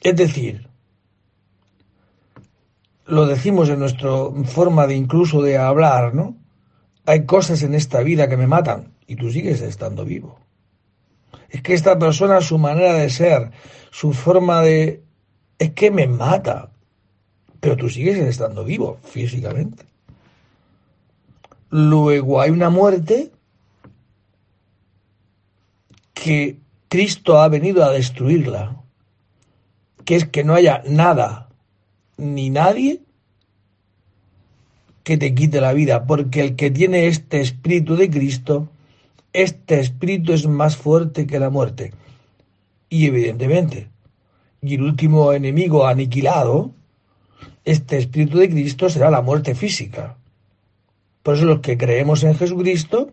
Es 0.00 0.16
decir, 0.16 0.68
lo 3.06 3.26
decimos 3.26 3.68
en 3.68 3.80
nuestra 3.80 4.10
forma 4.44 4.86
de 4.86 4.94
incluso 4.94 5.42
de 5.42 5.58
hablar, 5.58 6.14
¿no? 6.14 6.36
Hay 7.06 7.24
cosas 7.24 7.62
en 7.62 7.74
esta 7.74 8.00
vida 8.00 8.28
que 8.28 8.36
me 8.36 8.46
matan 8.46 8.94
y 9.06 9.16
tú 9.16 9.30
sigues 9.30 9.60
estando 9.62 10.04
vivo. 10.04 10.38
Es 11.48 11.62
que 11.62 11.74
esta 11.74 11.98
persona, 11.98 12.40
su 12.40 12.58
manera 12.58 12.94
de 12.94 13.08
ser, 13.08 13.50
su 13.90 14.12
forma 14.12 14.60
de... 14.60 15.02
es 15.58 15.72
que 15.72 15.90
me 15.90 16.06
mata, 16.06 16.70
pero 17.60 17.76
tú 17.76 17.88
sigues 17.88 18.18
estando 18.18 18.64
vivo 18.64 18.98
físicamente. 19.02 19.84
Luego 21.70 22.40
hay 22.40 22.50
una 22.50 22.70
muerte 22.70 23.30
que 26.14 26.58
Cristo 26.88 27.40
ha 27.40 27.48
venido 27.48 27.84
a 27.84 27.92
destruirla, 27.92 28.76
que 30.04 30.16
es 30.16 30.26
que 30.26 30.44
no 30.44 30.54
haya 30.54 30.82
nada 30.86 31.48
ni 32.16 32.50
nadie 32.50 33.00
que 35.08 35.16
te 35.16 35.34
quite 35.34 35.62
la 35.62 35.72
vida, 35.72 36.04
porque 36.04 36.42
el 36.42 36.54
que 36.54 36.70
tiene 36.70 37.06
este 37.06 37.40
espíritu 37.40 37.96
de 37.96 38.10
Cristo, 38.10 38.68
este 39.32 39.80
espíritu 39.80 40.34
es 40.34 40.46
más 40.46 40.76
fuerte 40.76 41.26
que 41.26 41.40
la 41.40 41.48
muerte. 41.48 41.94
Y 42.90 43.06
evidentemente, 43.06 43.88
y 44.60 44.74
el 44.74 44.82
último 44.82 45.32
enemigo 45.32 45.86
aniquilado, 45.86 46.72
este 47.64 47.96
espíritu 47.96 48.36
de 48.36 48.50
Cristo 48.50 48.90
será 48.90 49.10
la 49.10 49.22
muerte 49.22 49.54
física. 49.54 50.17
Por 51.28 51.36
eso 51.36 51.44
los 51.44 51.60
que 51.60 51.76
creemos 51.76 52.24
en 52.24 52.34
Jesucristo, 52.34 53.10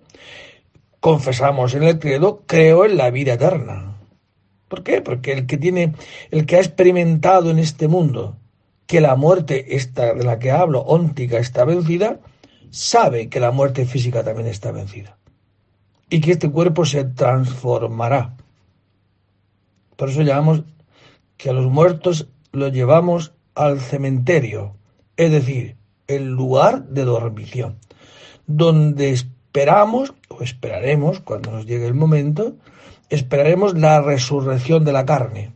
confesamos 1.01 1.73
en 1.73 1.83
el 1.83 1.99
credo, 1.99 2.43
creo 2.45 2.85
en 2.85 2.95
la 2.95 3.11
vida 3.11 3.33
eterna. 3.33 3.97
¿Por 4.69 4.83
qué? 4.83 5.01
Porque 5.01 5.33
el 5.33 5.47
que 5.47 5.57
tiene, 5.57 5.91
el 6.31 6.45
que 6.45 6.55
ha 6.55 6.59
experimentado 6.59 7.51
en 7.51 7.59
este 7.59 7.89
mundo 7.89 8.37
que 8.87 9.01
la 9.01 9.17
muerte 9.17 9.75
esta 9.75 10.13
de 10.13 10.23
la 10.23 10.39
que 10.39 10.49
hablo, 10.49 10.79
óntica, 10.83 11.39
está 11.39 11.65
vencida, 11.65 12.21
sabe 12.69 13.27
que 13.27 13.41
la 13.41 13.51
muerte 13.51 13.85
física 13.85 14.23
también 14.23 14.47
está 14.47 14.71
vencida 14.71 15.17
y 16.09 16.21
que 16.21 16.31
este 16.31 16.49
cuerpo 16.49 16.85
se 16.85 17.03
transformará. 17.03 18.37
Por 19.97 20.09
eso 20.09 20.21
llamamos 20.21 20.63
que 21.35 21.49
a 21.49 21.53
los 21.53 21.69
muertos 21.69 22.29
los 22.53 22.71
llevamos 22.71 23.33
al 23.55 23.81
cementerio, 23.81 24.77
es 25.17 25.33
decir, 25.33 25.75
el 26.07 26.29
lugar 26.29 26.85
de 26.85 27.03
dormición, 27.03 27.77
donde 28.47 29.11
esperamos 29.11 30.13
o 30.29 30.41
esperaremos, 30.41 31.19
cuando 31.19 31.51
nos 31.51 31.65
llegue 31.65 31.87
el 31.87 31.93
momento, 31.93 32.55
esperaremos 33.09 33.77
la 33.77 34.01
resurrección 34.01 34.83
de 34.85 34.93
la 34.93 35.05
carne 35.05 35.55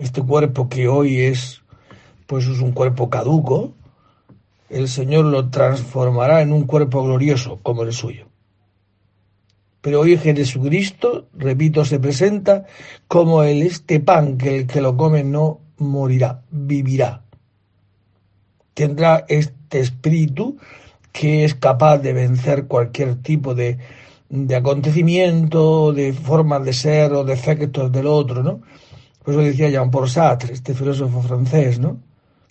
este 0.00 0.22
cuerpo 0.22 0.68
que 0.68 0.88
hoy 0.88 1.20
es 1.20 1.62
pues 2.26 2.46
es 2.46 2.60
un 2.60 2.72
cuerpo 2.72 3.10
caduco, 3.10 3.74
el 4.68 4.88
Señor 4.88 5.24
lo 5.24 5.50
transformará 5.50 6.42
en 6.42 6.52
un 6.52 6.64
cuerpo 6.64 7.02
glorioso 7.02 7.58
como 7.62 7.82
el 7.82 7.92
suyo. 7.92 8.28
Pero 9.80 10.00
hoy 10.00 10.16
Jesucristo, 10.16 11.26
repito, 11.34 11.84
se 11.84 11.98
presenta 11.98 12.66
como 13.08 13.42
el 13.42 13.62
este 13.62 13.98
pan 13.98 14.38
que 14.38 14.58
el 14.58 14.66
que 14.66 14.80
lo 14.80 14.96
come 14.96 15.24
no 15.24 15.60
morirá, 15.78 16.42
vivirá. 16.50 17.24
Tendrá 18.74 19.24
este 19.28 19.80
espíritu 19.80 20.56
que 21.12 21.44
es 21.44 21.54
capaz 21.54 21.98
de 21.98 22.12
vencer 22.12 22.66
cualquier 22.66 23.16
tipo 23.16 23.54
de, 23.54 23.78
de 24.28 24.56
acontecimiento, 24.56 25.92
de 25.92 26.12
formas 26.12 26.64
de 26.64 26.72
ser 26.72 27.12
o 27.12 27.24
de 27.24 27.32
efectos 27.32 27.90
del 27.90 28.06
otro, 28.06 28.42
¿no? 28.42 28.60
Por 29.24 29.34
eso 29.34 29.42
decía 29.42 29.68
Jean-Paul 29.68 30.08
Sartre, 30.08 30.52
este 30.52 30.74
filósofo 30.74 31.20
francés, 31.22 31.78
¿no? 31.78 32.00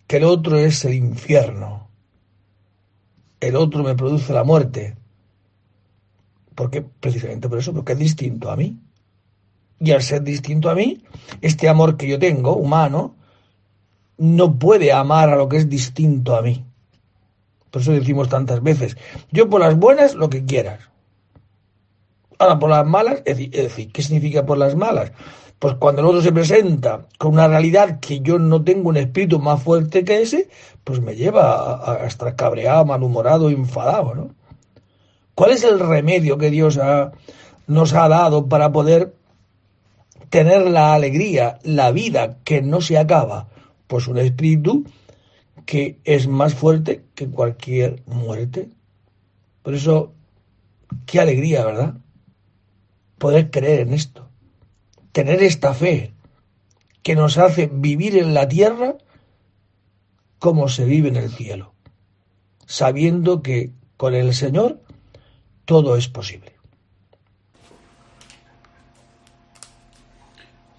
Que 0.06 0.18
el 0.18 0.26
otro 0.26 0.58
es 0.58 0.86
el 0.86 0.94
infierno. 0.94 1.88
El 3.40 3.56
otro 3.56 3.84
me 3.84 3.96
produce 3.96 4.34
la 4.34 4.44
muerte. 4.44 4.96
¿Por 6.54 6.70
qué? 6.70 6.82
Precisamente 6.82 7.48
por 7.48 7.60
eso, 7.60 7.74
porque 7.74 7.94
es 7.94 8.00
distinto 8.00 8.52
a 8.52 8.56
mí. 8.56 8.78
Y 9.80 9.92
al 9.92 10.04
ser 10.04 10.24
distinto 10.24 10.70
a 10.70 10.76
mí, 10.76 11.02
este 11.42 11.70
amor 11.70 11.96
que 11.96 12.08
yo 12.08 12.20
tengo, 12.20 12.56
humano, 12.56 13.16
no 14.18 14.60
puede 14.60 14.92
amar 14.92 15.30
a 15.30 15.38
lo 15.38 15.48
que 15.48 15.58
es 15.58 15.70
distinto 15.70 16.36
a 16.36 16.42
mí. 16.42 16.66
Por 17.72 17.82
eso 17.82 17.92
decimos 17.92 18.30
tantas 18.30 18.62
veces, 18.64 18.98
yo 19.32 19.50
por 19.50 19.62
las 19.62 19.76
buenas 19.76 20.16
lo 20.16 20.30
que 20.30 20.46
quieras. 20.46 20.80
Ahora, 22.40 22.58
por 22.58 22.70
las 22.70 22.86
malas, 22.86 23.22
es 23.26 23.38
decir, 23.52 23.92
¿qué 23.92 24.02
significa 24.02 24.46
por 24.46 24.58
las 24.58 24.76
malas? 24.76 25.12
Pues 25.60 25.76
cuando 25.76 26.02
el 26.02 26.08
otro 26.08 26.22
se 26.22 26.32
presenta 26.32 27.06
con 27.18 27.34
una 27.34 27.50
realidad 27.50 28.00
que 28.00 28.22
yo 28.22 28.40
no 28.40 28.64
tengo 28.64 28.88
un 28.88 28.96
espíritu 28.96 29.40
más 29.40 29.62
fuerte 29.62 30.06
que 30.06 30.22
ese, 30.22 30.48
pues 30.86 31.02
me 31.02 31.16
lleva 31.16 31.92
a, 31.92 32.08
estar 32.08 32.34
cabreado, 32.38 32.86
malhumorado, 32.86 33.50
enfadado, 33.50 34.16
¿no? 34.16 34.30
¿Cuál 35.36 35.52
es 35.52 35.66
el 35.66 35.80
remedio 35.80 36.38
que 36.38 36.50
Dios 36.50 36.80
nos 37.68 37.94
ha 37.94 38.08
dado 38.08 38.48
para 38.48 38.72
poder 38.72 39.14
tener 40.30 40.70
la 40.70 40.94
alegría, 40.94 41.60
la 41.64 41.92
vida 41.92 42.38
que 42.46 42.62
no 42.62 42.80
se 42.80 42.98
acaba? 42.98 43.48
Pues 43.88 44.08
un 44.08 44.18
espíritu 44.18 44.86
que 45.70 46.00
es 46.04 46.28
más 46.28 46.56
fuerte 46.56 47.04
que 47.14 47.30
cualquier 47.30 48.02
muerte. 48.08 48.72
Por 49.62 49.76
eso, 49.76 50.16
qué 51.06 51.20
alegría, 51.20 51.64
¿verdad? 51.64 51.94
Poder 53.20 53.52
creer 53.52 53.82
en 53.82 53.94
esto, 53.94 54.28
tener 55.12 55.44
esta 55.44 55.76
fe 55.76 56.16
que 57.04 57.14
nos 57.14 57.38
hace 57.38 57.70
vivir 57.72 58.18
en 58.18 58.34
la 58.34 58.48
tierra 58.48 58.98
como 60.40 60.70
se 60.70 60.86
vive 60.86 61.10
en 61.10 61.18
el 61.18 61.30
cielo, 61.30 61.76
sabiendo 62.66 63.44
que 63.44 63.72
con 63.96 64.16
el 64.16 64.34
Señor 64.34 64.82
todo 65.66 65.98
es 65.98 66.08
posible. 66.08 66.54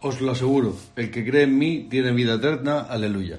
Os 0.00 0.20
lo 0.20 0.32
aseguro, 0.32 0.76
el 0.96 1.12
que 1.12 1.24
cree 1.24 1.44
en 1.44 1.56
mí 1.56 1.86
tiene 1.88 2.10
vida 2.10 2.34
eterna, 2.34 2.80
aleluya. 2.80 3.38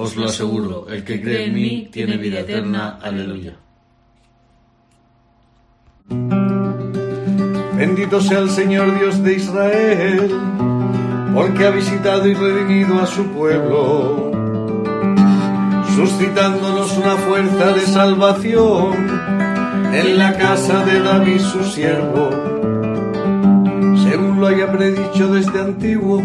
Os 0.00 0.14
lo 0.14 0.26
aseguro, 0.26 0.86
el 0.88 1.02
que 1.02 1.20
cree 1.20 1.46
en 1.46 1.54
mí 1.54 1.88
tiene 1.90 2.16
vida 2.18 2.38
eterna, 2.38 3.00
aleluya. 3.02 3.56
Bendito 7.76 8.20
sea 8.20 8.38
el 8.38 8.48
Señor 8.48 8.96
Dios 8.96 9.20
de 9.24 9.34
Israel, 9.34 10.30
porque 11.34 11.66
ha 11.66 11.70
visitado 11.70 12.28
y 12.28 12.34
redimido 12.34 13.00
a 13.00 13.06
su 13.06 13.24
pueblo, 13.32 14.30
suscitándonos 15.96 16.96
una 16.96 17.16
fuerza 17.16 17.72
de 17.72 17.80
salvación 17.80 18.94
en 19.92 20.16
la 20.16 20.38
casa 20.38 20.84
de 20.84 21.00
David 21.00 21.40
su 21.40 21.64
siervo, 21.64 22.30
según 24.08 24.38
lo 24.38 24.46
haya 24.46 24.70
predicho 24.70 25.26
desde 25.26 25.58
antiguo 25.58 26.22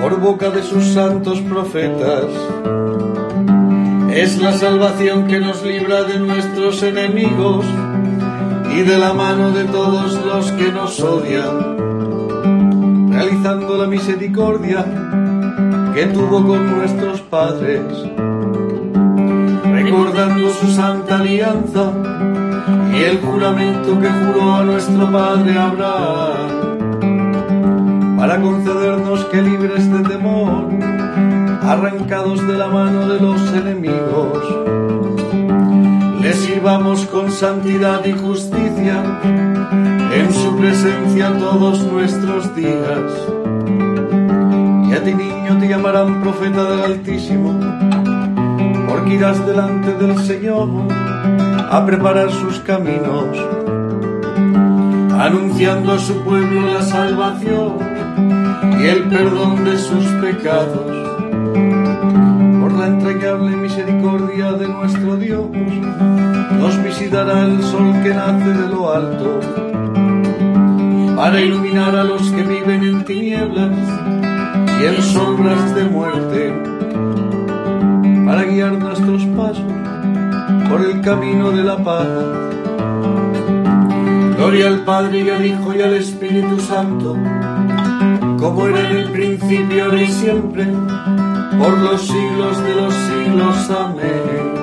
por 0.00 0.20
boca 0.20 0.50
de 0.50 0.62
sus 0.62 0.84
santos 0.92 1.40
profetas. 1.40 2.26
Es 4.12 4.38
la 4.38 4.52
salvación 4.52 5.26
que 5.26 5.40
nos 5.40 5.62
libra 5.64 6.04
de 6.04 6.18
nuestros 6.18 6.82
enemigos 6.82 7.64
y 8.74 8.82
de 8.82 8.98
la 8.98 9.12
mano 9.12 9.50
de 9.50 9.64
todos 9.64 10.14
los 10.24 10.52
que 10.52 10.70
nos 10.72 11.00
odian, 11.00 11.76
realizando 13.10 13.76
la 13.76 13.86
misericordia 13.86 14.84
que 15.94 16.06
tuvo 16.06 16.46
con 16.46 16.76
nuestros 16.76 17.20
padres, 17.22 17.82
recordando 19.64 20.50
su 20.50 20.68
santa 20.68 21.18
alianza 21.18 21.92
y 22.92 23.02
el 23.02 23.18
juramento 23.18 23.98
que 24.00 24.08
juró 24.08 24.54
a 24.54 24.64
nuestro 24.64 25.10
padre 25.10 25.58
Abraham 25.58 26.37
para 28.18 28.40
concedernos 28.40 29.24
que 29.26 29.40
libres 29.40 29.88
de 29.92 30.00
temor, 30.00 30.68
arrancados 31.62 32.44
de 32.48 32.58
la 32.58 32.66
mano 32.66 33.06
de 33.06 33.20
los 33.20 33.40
enemigos, 33.52 34.38
le 36.20 36.32
sirvamos 36.32 37.06
con 37.06 37.30
santidad 37.30 38.04
y 38.04 38.10
justicia 38.10 39.20
en 40.12 40.32
su 40.32 40.56
presencia 40.56 41.32
todos 41.38 41.84
nuestros 41.84 42.56
días. 42.56 43.12
Y 44.90 44.94
a 44.94 45.04
ti 45.04 45.14
niño 45.14 45.56
te 45.60 45.68
llamarán 45.68 46.20
profeta 46.20 46.64
del 46.64 46.80
Altísimo, 46.80 47.54
porque 48.88 49.14
irás 49.14 49.46
delante 49.46 49.92
del 49.92 50.18
Señor 50.18 50.68
a 51.70 51.86
preparar 51.86 52.32
sus 52.32 52.58
caminos, 52.58 53.28
anunciando 55.20 55.92
a 55.92 55.98
su 56.00 56.20
pueblo 56.24 56.72
la 56.72 56.82
salvación 56.82 57.97
y 58.80 58.86
el 58.86 59.04
perdón 59.04 59.64
de 59.64 59.78
sus 59.78 60.04
pecados. 60.20 60.86
Por 62.60 62.72
la 62.72 62.86
entrañable 62.86 63.56
misericordia 63.56 64.52
de 64.52 64.68
nuestro 64.68 65.16
Dios, 65.16 65.46
nos 66.58 66.82
visitará 66.82 67.44
el 67.44 67.62
sol 67.62 67.92
que 68.02 68.10
nace 68.10 68.50
de 68.50 68.68
lo 68.68 68.92
alto, 68.92 69.40
para 71.16 71.40
iluminar 71.40 71.94
a 71.96 72.04
los 72.04 72.30
que 72.30 72.42
viven 72.42 72.84
en 72.84 73.04
tinieblas 73.04 73.76
y 74.80 74.84
en 74.84 75.02
sombras 75.02 75.74
de 75.74 75.84
muerte, 75.84 76.62
para 78.24 78.44
guiar 78.44 78.72
nuestros 78.72 79.24
pasos 79.26 79.64
por 80.68 80.82
el 80.82 81.00
camino 81.00 81.50
de 81.50 81.64
la 81.64 81.76
paz. 81.82 82.06
Gloria 84.36 84.68
al 84.68 84.84
Padre 84.84 85.20
y 85.20 85.30
al 85.30 85.44
Hijo 85.44 85.74
y 85.74 85.82
al 85.82 85.94
Espíritu 85.94 86.60
Santo 86.60 87.16
como 88.38 88.68
era 88.68 88.90
en 88.90 88.96
el 88.96 89.10
principio, 89.10 89.84
ahora 89.84 90.02
y 90.02 90.06
siempre, 90.06 90.64
por 91.58 91.78
los 91.78 92.00
siglos 92.06 92.62
de 92.62 92.74
los 92.74 92.94
siglos. 92.94 93.70
Amén. 93.70 94.58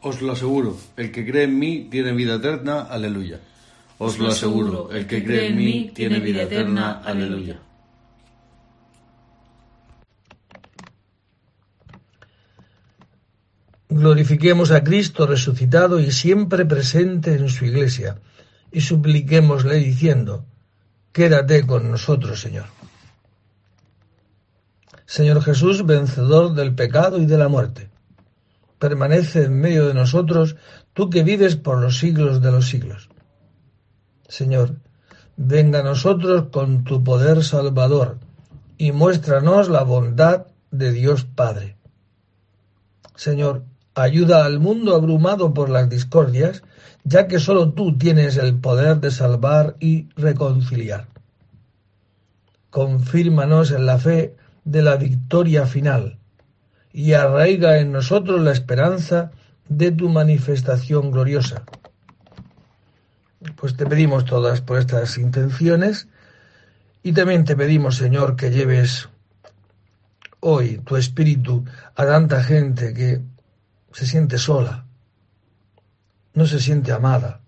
Os 0.00 0.20
lo 0.20 0.32
aseguro, 0.32 0.76
el 0.96 1.10
que 1.10 1.24
cree 1.26 1.44
en 1.44 1.58
mí 1.58 1.88
tiene 1.90 2.12
vida 2.12 2.34
eterna, 2.34 2.82
aleluya. 2.82 3.40
Os 3.98 4.18
lo 4.18 4.28
aseguro, 4.28 4.90
el 4.92 5.06
que 5.06 5.24
cree 5.24 5.48
en 5.48 5.56
mí 5.56 5.92
tiene 5.94 6.20
vida 6.20 6.42
eterna, 6.42 7.00
aleluya. 7.04 7.58
Glorifiquemos 14.04 14.70
a 14.70 14.84
Cristo 14.84 15.26
resucitado 15.26 15.98
y 15.98 16.12
siempre 16.12 16.66
presente 16.66 17.36
en 17.36 17.48
su 17.48 17.64
iglesia, 17.64 18.20
y 18.70 18.82
supliquémosle 18.82 19.76
diciendo, 19.76 20.44
Quédate 21.10 21.66
con 21.66 21.90
nosotros, 21.90 22.38
Señor. 22.38 22.66
Señor 25.06 25.40
Jesús, 25.42 25.86
vencedor 25.86 26.52
del 26.52 26.74
pecado 26.74 27.16
y 27.16 27.24
de 27.24 27.38
la 27.38 27.48
muerte, 27.48 27.88
permanece 28.78 29.44
en 29.44 29.58
medio 29.58 29.88
de 29.88 29.94
nosotros, 29.94 30.56
tú 30.92 31.08
que 31.08 31.22
vives 31.22 31.56
por 31.56 31.80
los 31.80 31.98
siglos 31.98 32.42
de 32.42 32.50
los 32.52 32.68
siglos. 32.68 33.08
Señor, 34.28 34.80
venga 35.38 35.78
a 35.80 35.82
nosotros 35.82 36.48
con 36.52 36.84
tu 36.84 37.02
poder 37.02 37.42
salvador 37.42 38.18
y 38.76 38.92
muéstranos 38.92 39.70
la 39.70 39.82
bondad 39.82 40.48
de 40.70 40.92
Dios 40.92 41.24
Padre. 41.24 41.78
Señor, 43.16 43.64
Ayuda 43.94 44.44
al 44.44 44.58
mundo 44.58 44.94
abrumado 44.96 45.54
por 45.54 45.70
las 45.70 45.88
discordias, 45.88 46.62
ya 47.04 47.28
que 47.28 47.38
sólo 47.38 47.72
tú 47.72 47.96
tienes 47.96 48.36
el 48.36 48.58
poder 48.58 49.00
de 49.00 49.10
salvar 49.10 49.76
y 49.78 50.08
reconciliar. 50.16 51.06
Confírmanos 52.70 53.70
en 53.70 53.86
la 53.86 53.98
fe 53.98 54.34
de 54.64 54.82
la 54.82 54.96
victoria 54.96 55.66
final 55.66 56.18
y 56.92 57.12
arraiga 57.12 57.78
en 57.78 57.92
nosotros 57.92 58.40
la 58.40 58.52
esperanza 58.52 59.30
de 59.68 59.92
tu 59.92 60.08
manifestación 60.08 61.10
gloriosa. 61.10 61.62
Pues 63.56 63.76
te 63.76 63.86
pedimos 63.86 64.24
todas 64.24 64.60
por 64.60 64.78
estas 64.78 65.18
intenciones 65.18 66.08
y 67.02 67.12
también 67.12 67.44
te 67.44 67.54
pedimos, 67.54 67.96
Señor, 67.96 68.36
que 68.36 68.50
lleves 68.50 69.08
hoy 70.40 70.78
tu 70.78 70.96
espíritu 70.96 71.64
a 71.94 72.06
tanta 72.06 72.42
gente 72.42 72.94
que 72.94 73.22
se 73.94 74.06
siente 74.06 74.38
sola, 74.38 74.86
no 76.34 76.46
se 76.46 76.58
siente 76.58 76.90
amada. 76.90 77.40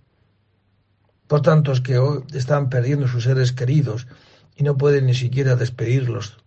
Por 1.26 1.42
tantos 1.42 1.80
que 1.80 1.98
hoy 1.98 2.22
están 2.32 2.70
perdiendo 2.70 3.08
sus 3.08 3.24
seres 3.24 3.52
queridos 3.52 4.06
y 4.54 4.62
no 4.62 4.76
pueden 4.76 5.06
ni 5.06 5.14
siquiera 5.14 5.56
despedirlos. 5.56 6.38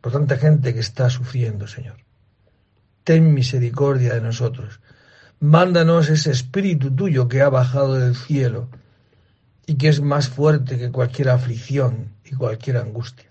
Por 0.00 0.12
tanta 0.12 0.38
gente 0.38 0.72
que 0.72 0.80
está 0.80 1.10
sufriendo, 1.10 1.66
Señor. 1.66 1.98
Ten 3.04 3.34
misericordia 3.34 4.14
de 4.14 4.22
nosotros. 4.22 4.80
Mándanos 5.38 6.08
ese 6.08 6.30
espíritu 6.30 6.90
tuyo 6.90 7.28
que 7.28 7.42
ha 7.42 7.50
bajado 7.50 7.96
del 7.96 8.16
cielo 8.16 8.68
y 9.66 9.74
que 9.74 9.88
es 9.88 10.00
más 10.00 10.30
fuerte 10.30 10.78
que 10.78 10.90
cualquier 10.90 11.28
aflicción 11.28 12.14
y 12.24 12.34
cualquier 12.34 12.78
angustia. 12.78 13.30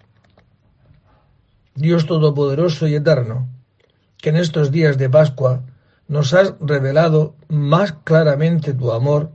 Dios 1.75 2.05
Todopoderoso 2.05 2.87
y 2.87 2.95
Eterno, 2.95 3.47
que 4.17 4.29
en 4.29 4.37
estos 4.37 4.71
días 4.71 4.97
de 4.97 5.09
Pascua 5.09 5.63
nos 6.07 6.33
has 6.33 6.53
revelado 6.59 7.35
más 7.47 7.93
claramente 8.03 8.73
tu 8.73 8.91
amor 8.91 9.31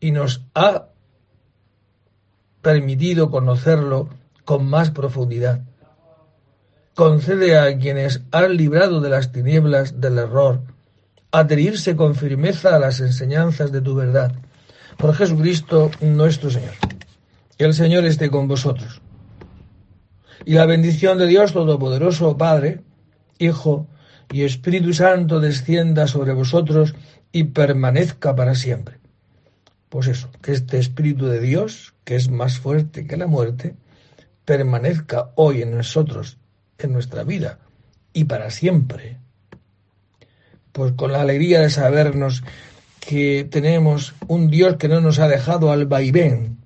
y 0.00 0.12
nos 0.12 0.42
ha 0.54 0.86
permitido 2.60 3.30
conocerlo 3.30 4.08
con 4.44 4.66
más 4.66 4.90
profundidad. 4.90 5.62
Concede 6.94 7.58
a 7.58 7.76
quienes 7.78 8.22
han 8.30 8.56
librado 8.56 9.00
de 9.00 9.10
las 9.10 9.32
tinieblas 9.32 10.00
del 10.00 10.18
error 10.18 10.60
adherirse 11.32 11.96
con 11.96 12.14
firmeza 12.14 12.76
a 12.76 12.78
las 12.78 13.00
enseñanzas 13.00 13.72
de 13.72 13.80
tu 13.80 13.94
verdad. 13.94 14.32
Por 14.98 15.14
Jesucristo 15.14 15.90
nuestro 16.00 16.50
Señor. 16.50 16.74
El 17.58 17.74
Señor 17.74 18.04
esté 18.04 18.30
con 18.30 18.46
vosotros. 18.46 19.01
Y 20.44 20.54
la 20.54 20.66
bendición 20.66 21.18
de 21.18 21.26
Dios 21.26 21.52
Todopoderoso, 21.52 22.36
Padre, 22.36 22.80
Hijo 23.38 23.86
y 24.30 24.42
Espíritu 24.42 24.92
Santo 24.92 25.40
descienda 25.40 26.06
sobre 26.06 26.32
vosotros 26.32 26.94
y 27.30 27.44
permanezca 27.44 28.34
para 28.34 28.54
siempre. 28.54 28.98
Pues 29.88 30.08
eso, 30.08 30.30
que 30.42 30.52
este 30.52 30.78
Espíritu 30.78 31.26
de 31.26 31.40
Dios, 31.40 31.94
que 32.04 32.16
es 32.16 32.30
más 32.30 32.58
fuerte 32.58 33.06
que 33.06 33.16
la 33.16 33.26
muerte, 33.26 33.74
permanezca 34.44 35.30
hoy 35.36 35.62
en 35.62 35.76
nosotros, 35.76 36.38
en 36.78 36.92
nuestra 36.92 37.24
vida 37.24 37.58
y 38.12 38.24
para 38.24 38.50
siempre. 38.50 39.18
Pues 40.72 40.92
con 40.92 41.12
la 41.12 41.20
alegría 41.20 41.60
de 41.60 41.70
sabernos 41.70 42.42
que 43.00 43.46
tenemos 43.50 44.14
un 44.28 44.50
Dios 44.50 44.76
que 44.76 44.88
no 44.88 45.00
nos 45.00 45.18
ha 45.18 45.28
dejado 45.28 45.70
al 45.70 45.86
vaivén 45.86 46.58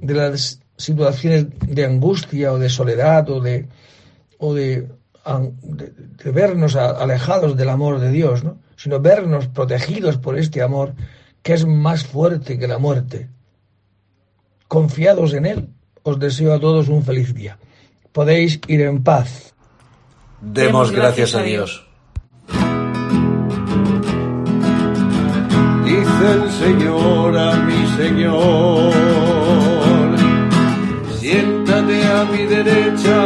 de 0.00 0.14
las 0.14 0.60
situaciones 0.76 1.46
de 1.60 1.84
angustia 1.84 2.52
o 2.52 2.58
de 2.58 2.68
soledad 2.68 3.28
o 3.30 3.40
de, 3.40 3.68
o 4.38 4.54
de, 4.54 4.88
de, 5.62 6.30
vernos 6.32 6.76
alejados 6.76 7.56
del 7.56 7.68
amor 7.68 8.00
de 8.00 8.10
Dios, 8.10 8.44
¿no? 8.44 8.58
sino 8.76 9.00
vernos 9.00 9.48
protegidos 9.48 10.18
por 10.18 10.38
este 10.38 10.62
amor 10.62 10.94
que 11.42 11.52
es 11.52 11.66
más 11.66 12.04
fuerte 12.04 12.58
que 12.58 12.66
la 12.66 12.78
muerte. 12.78 13.28
Confiados 14.66 15.34
en 15.34 15.46
Él, 15.46 15.68
os 16.02 16.18
deseo 16.18 16.54
a 16.54 16.60
todos 16.60 16.88
un 16.88 17.02
feliz 17.02 17.34
día. 17.34 17.58
Podéis 18.12 18.60
ir 18.66 18.80
en 18.80 19.02
paz. 19.02 19.54
Demos 20.40 20.90
gracias 20.90 21.34
a 21.34 21.42
Dios. 21.42 21.86
Dice 25.84 26.32
el 26.32 26.50
Señor 26.50 27.36
a 27.36 27.56
mi 27.56 27.86
Señor, 27.96 28.92
mi 32.32 32.44
derecha 32.46 33.20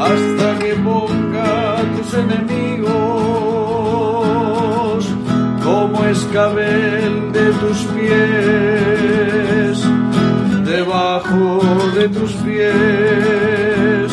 hasta 0.00 0.58
que 0.60 0.74
ponga 0.84 1.82
tus 1.96 2.14
enemigos 2.14 2.86
como 5.64 6.04
escabel 6.06 7.32
de 7.32 7.52
tus 7.52 7.78
pies, 7.94 9.82
debajo 10.64 11.60
de 11.96 12.08
tus 12.08 12.32
pies, 12.44 14.12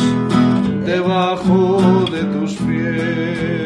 debajo 0.84 2.04
de 2.10 2.24
tus 2.24 2.52
pies. 2.54 3.63